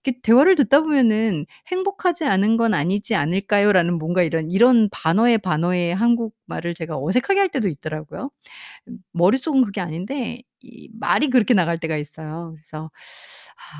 이렇게 0.03 0.19
대화를 0.21 0.55
듣다 0.55 0.81
보면은 0.81 1.45
'행복하지 1.71 2.25
않은 2.25 2.57
건 2.57 2.73
아니지 2.73 3.15
않을까요?'라는 3.15 3.97
뭔가 3.99 4.23
이런 4.23 4.49
이런 4.51 4.89
반어에 4.91 5.37
반어에 5.37 5.91
한국말을 5.93 6.73
제가 6.73 6.97
어색하게 6.97 7.39
할 7.39 7.49
때도 7.49 7.67
있더라고요. 7.69 8.29
음 8.89 8.97
머릿속은 9.13 9.63
그게 9.63 9.81
아닌데 9.81 10.43
이 10.63 10.89
말이 10.99 11.29
그렇게 11.29 11.53
나갈 11.53 11.77
때가 11.79 11.97
있어요. 11.97 12.53
그래서 12.55 12.89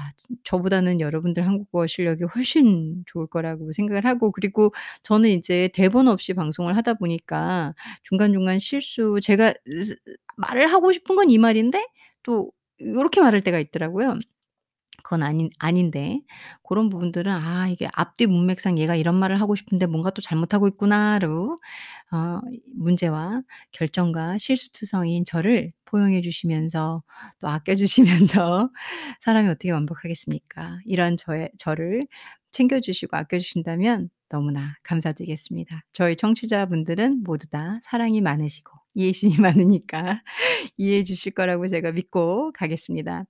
아진 0.06 0.38
저보다는 0.43 1.00
여러분들 1.02 1.46
한국어 1.48 1.88
실력이 1.88 2.26
훨씬 2.36 3.04
좋을 3.08 3.28
거라고 3.28 3.72
생각을 3.72 4.06
하고 4.06 4.32
그리고 4.32 4.74
저는 5.04 5.30
이제 5.32 5.69
대본 5.74 6.08
없이 6.08 6.34
방송을 6.34 6.76
하다 6.78 6.96
보니까 6.96 7.74
중간중간 8.04 8.60
실수 8.60 9.19
제가 9.22 9.52
으 9.52 9.96
말을 10.38 10.72
하고 10.74 10.91
싶은 10.93 11.15
건 11.15 11.30
이 11.30 11.38
말인데 11.38 11.86
또 12.24 12.52
요렇게 12.82 13.22
말할 13.22 13.41
때가 13.43 13.60
있더라고요. 13.60 14.19
그건 15.03 15.23
아닌 15.23 15.49
아닌데 15.59 16.21
고런 16.63 16.89
부분들은 16.89 17.31
'아 17.31 17.67
이게 17.69 17.87
앞뒤 17.93 18.25
문맥상 18.27 18.79
얘가 18.79 18.95
이런 18.95 19.15
말을 19.15 19.41
하고 19.41 19.55
싶은데 19.55 19.85
뭔가 19.87 20.09
또 20.11 20.21
잘못하고 20.21 20.67
있구나.'로 20.69 21.57
어 22.11 22.39
문제와 22.75 23.41
결정과 23.71 24.37
실수투성이인 24.37 25.25
저를 25.25 25.71
포용해 25.85 26.21
주시면서 26.21 27.03
또 27.39 27.47
아껴 27.49 27.75
주시면서 27.75 28.71
사람이 29.21 29.47
어떻게 29.49 29.71
완벽하겠습니까? 29.71 30.79
이런 30.85 31.17
저의 31.17 31.49
저를 31.57 32.07
챙겨 32.51 32.79
주시고 32.79 33.17
아껴 33.17 33.39
주신다면 33.39 34.09
너무나 34.29 34.75
감사드리겠습니다. 34.83 35.83
저희 35.93 36.15
청취자분들은 36.15 37.23
모두 37.23 37.47
다 37.49 37.79
사랑이 37.83 38.21
많으시고 38.21 38.71
이해심이 38.95 39.35
많으니까 39.41 40.21
이해해 40.77 41.03
주실 41.03 41.33
거라고 41.33 41.67
제가 41.67 41.91
믿고 41.91 42.51
가겠습니다. 42.53 43.25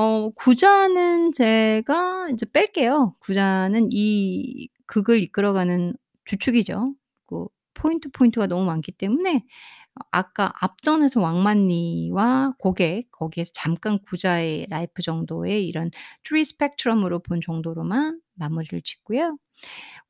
어 0.00 0.30
구자는 0.30 1.32
제가 1.32 2.28
이제 2.30 2.46
뺄게요. 2.52 3.16
구자는 3.18 3.88
이 3.90 4.68
극을 4.86 5.20
이끌어가는 5.24 5.96
주축이죠. 6.24 6.94
그 7.26 7.46
포인트, 7.74 8.08
포인트가 8.12 8.46
너무 8.46 8.64
많기 8.64 8.92
때문에 8.92 9.34
어 9.36 10.00
아까 10.12 10.52
앞전에서 10.60 11.20
왕만리와 11.20 12.54
고객 12.60 13.10
거기에서 13.10 13.50
잠깐 13.54 13.98
구자의 14.02 14.66
life 14.70 15.02
정도의 15.02 15.66
이런 15.66 15.90
트리 16.22 16.44
스펙트럼으로 16.44 17.18
본 17.20 17.40
정도로만 17.40 18.20
마무리를 18.38 18.82
짓고요. 18.82 19.36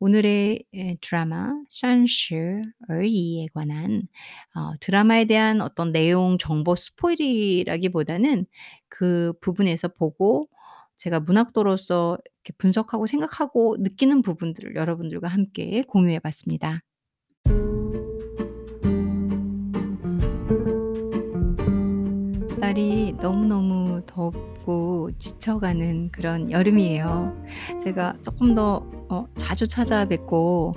오늘의 0.01 0.65
드라마 1.01 1.53
산스얼이에 1.69 3.49
관한 3.55 4.03
어, 4.55 4.73
드라마에 4.81 5.25
대한 5.25 5.61
어떤 5.61 5.93
내용 5.93 6.39
정보 6.39 6.75
spoil이라기보다는 6.75 8.47
그 8.89 9.33
부분에서 9.41 9.89
보고 9.89 10.45
제가 10.97 11.21
문학도로서 11.21 12.19
분석하고 12.59 13.07
생각하고 13.07 13.77
느끼는 13.79 14.23
부분들을 14.23 14.75
여러분들과 14.77 15.29
함께 15.29 15.83
공유해 15.83 16.19
봤습니다. 16.19 16.83
날이 22.79 23.13
너무너무 23.21 24.03
덥고 24.07 25.11
지쳐가는 25.19 26.11
그런 26.13 26.51
여름이에요. 26.51 27.37
제가 27.83 28.15
쪼끔 28.23 28.55
더어 28.55 29.27
자주 29.37 29.67
찾아뵙고 29.67 30.75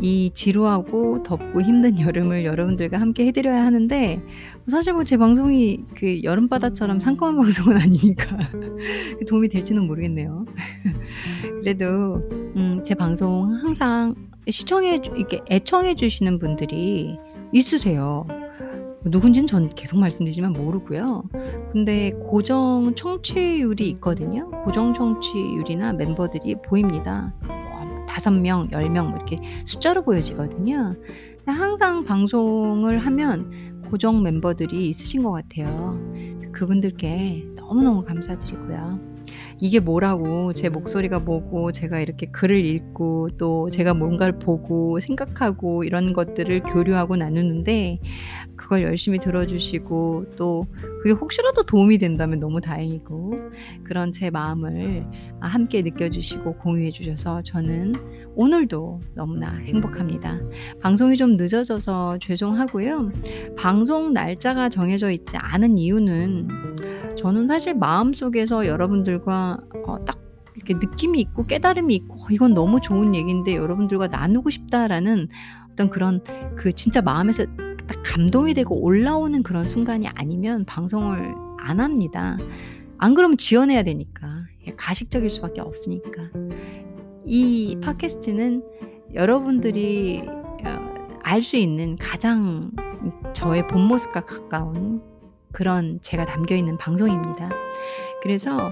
이 0.00 0.30
지루하고 0.32 1.22
덥고 1.22 1.60
힘든 1.60 1.98
여름을 2.00 2.46
여러분들과 2.46 2.98
함께 2.98 3.26
해 3.26 3.32
드려야 3.32 3.62
하는데 3.66 4.22
사실 4.66 4.94
뭐 4.94 5.04
제 5.04 5.18
방송이 5.18 5.84
그 5.94 6.22
여름바다처럼 6.22 6.98
상큼한 7.00 7.36
방송은 7.44 7.76
아니니까 7.76 8.38
도움이 9.28 9.48
될지는 9.50 9.86
모르겠네요. 9.86 10.46
그래도 11.60 12.20
음 12.56 12.82
제 12.84 12.94
방송 12.94 13.52
항상 13.62 14.14
시청해 14.48 15.02
주 15.02 15.10
이렇게 15.14 15.40
애청해 15.50 15.94
주시는 15.96 16.38
분들이 16.38 17.16
있으세요. 17.52 18.26
누군지는 19.04 19.46
전 19.46 19.68
계속 19.68 19.98
말씀드리지만 19.98 20.52
모르고요. 20.52 21.24
근데 21.72 22.12
고정 22.12 22.94
청취율이 22.94 23.88
있거든요. 23.90 24.50
고정 24.64 24.92
청취율이나 24.92 25.92
멤버들이 25.94 26.56
보입니다. 26.64 27.34
뭐5 27.42 28.40
명, 28.40 28.68
10명뭐 28.68 29.16
이렇게 29.16 29.38
숫자로 29.64 30.04
보여지거든요. 30.04 30.96
항상 31.46 32.04
방송을 32.04 32.98
하면 32.98 33.82
고정 33.90 34.22
멤버들이 34.22 34.88
있으신 34.88 35.22
것 35.22 35.32
같아요. 35.32 35.98
그분들께 36.52 37.46
너무너무 37.56 38.04
감사드리고요. 38.04 39.11
이게 39.64 39.78
뭐라고 39.78 40.52
제 40.54 40.68
목소리가 40.68 41.20
뭐고 41.20 41.70
제가 41.70 42.00
이렇게 42.00 42.26
글을 42.26 42.56
읽고 42.64 43.28
또 43.38 43.70
제가 43.70 43.94
뭔가를 43.94 44.40
보고 44.40 44.98
생각하고 44.98 45.84
이런 45.84 46.12
것들을 46.12 46.64
교류하고 46.64 47.14
나누는데 47.14 47.98
그걸 48.56 48.82
열심히 48.82 49.20
들어 49.20 49.46
주시고 49.46 50.32
또 50.34 50.66
그게 51.00 51.12
혹시라도 51.12 51.62
도움이 51.62 51.98
된다면 51.98 52.40
너무 52.40 52.60
다행이고 52.60 53.34
그런 53.84 54.10
제 54.10 54.30
마음을 54.30 55.06
아 55.38 55.46
함께 55.46 55.82
느껴 55.82 56.10
주시고 56.10 56.54
공유해 56.54 56.90
주셔서 56.90 57.42
저는 57.42 57.94
오늘도 58.34 59.00
너무나 59.14 59.54
행복합니다. 59.58 60.40
방송이 60.80 61.16
좀 61.16 61.36
늦어져서 61.36 62.18
죄송하고요. 62.18 63.12
방송 63.56 64.12
날짜가 64.12 64.70
정해져 64.70 65.12
있지 65.12 65.36
않은 65.36 65.78
이유는 65.78 66.48
저는 67.16 67.46
사실 67.46 67.74
마음속에서 67.74 68.66
여러분들과 68.66 69.51
어 69.86 69.98
딱 70.04 70.18
이렇게 70.54 70.74
느낌이 70.74 71.18
있고 71.20 71.46
깨달음이 71.46 71.94
있고 71.94 72.14
'어 72.24 72.26
이건 72.30 72.54
너무 72.54 72.80
좋은 72.80 73.14
얘기인데 73.14 73.56
여러분들과 73.56 74.08
나누고 74.08 74.50
싶다.'라는 74.50 75.28
어떤 75.72 75.88
그런 75.90 76.22
그 76.56 76.72
진짜 76.72 77.00
마음에서 77.00 77.46
딱 77.86 78.02
감동이 78.04 78.54
되고 78.54 78.74
올라오는 78.80 79.42
그런 79.42 79.64
순간이 79.64 80.08
아니면 80.14 80.64
방송을 80.66 81.34
안 81.58 81.80
합니다. 81.80 82.36
안 82.98 83.14
그러면 83.14 83.36
지어내야 83.38 83.82
되니까. 83.82 84.28
예 84.66 84.72
가식적일 84.76 85.30
수밖에 85.30 85.60
없으니까. 85.60 86.30
이 87.24 87.76
팟캐스트는 87.82 88.62
여러분들이 89.14 90.22
어알수 91.24 91.56
있는 91.56 91.96
가장 91.96 92.70
저의 93.32 93.66
본 93.66 93.82
모습과 93.88 94.20
가까운 94.20 95.02
그런 95.52 95.98
제가 96.02 96.24
담겨 96.26 96.54
있는 96.54 96.76
방송입니다. 96.78 97.50
그래서 98.22 98.70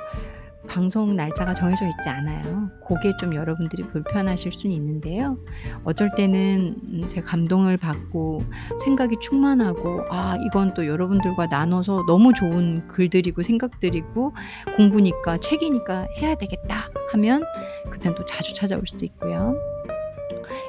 방송 0.71 1.11
날짜가 1.11 1.53
정해져 1.53 1.85
있지 1.87 2.09
않아요. 2.09 2.71
고게 2.81 3.13
좀 3.19 3.35
여러분들이 3.35 3.83
불편하실 3.89 4.53
수는 4.53 4.75
있는데요. 4.77 5.37
어쩔 5.85 6.15
때는 6.15 6.77
음 6.85 7.09
제가 7.09 7.27
감동을 7.27 7.77
받고 7.77 8.45
생각이 8.85 9.17
충만하고 9.21 10.05
'아 10.11 10.37
이건 10.47 10.75
또 10.75 10.87
여러분들과 10.87 11.49
나눠서 11.49 12.05
너무 12.07 12.33
좋은 12.33 12.87
글들이고 12.87 13.43
생각들이고 13.43 14.33
공부니까 14.77 15.39
책이니까 15.39 16.07
해야 16.19 16.37
되겠다.' 16.37 16.89
하면 17.13 17.45
그땐 17.91 18.15
또 18.15 18.25
자주 18.25 18.55
찾아올 18.55 18.83
수도 18.87 19.05
있고요. 19.05 19.57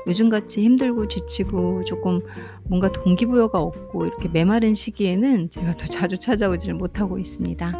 요즘같이 0.07 0.63
힘들고 0.63 1.07
지치고 1.07 1.83
쪼끔 1.85 2.21
뭔가 2.65 2.91
동기부여가 2.91 3.59
없고 3.59 4.05
이렇게 4.05 4.29
메마른 4.29 4.73
시기에는 4.73 5.49
제가 5.49 5.75
또 5.77 5.85
자주 5.87 6.17
찾아오지를 6.17 6.75
못하고 6.75 7.19
있습니다. 7.19 7.71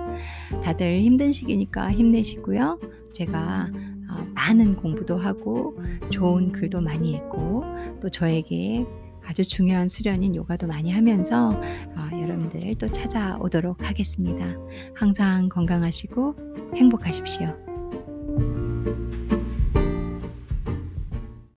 다들 0.63 1.01
힘든 1.01 1.31
시기니까 1.31 1.91
힘내시고요. 1.91 2.79
제가 3.13 3.69
어 4.09 4.27
많은 4.33 4.75
공부도 4.75 5.17
하고 5.17 5.77
좋은 6.09 6.51
글도 6.51 6.81
많이 6.81 7.11
읽고 7.11 7.63
또 8.01 8.09
저에게 8.09 8.85
아주 9.25 9.47
중요한 9.47 9.87
수련인 9.87 10.35
요가도 10.35 10.67
많이 10.67 10.91
하면서 10.91 11.49
어 11.49 12.21
여러분들을 12.21 12.75
또 12.75 12.87
찾아오도록 12.87 13.81
하겠습니다. 13.81 14.45
항상 14.93 15.47
건강하시고 15.49 16.35
행복하십시오. 16.75 17.70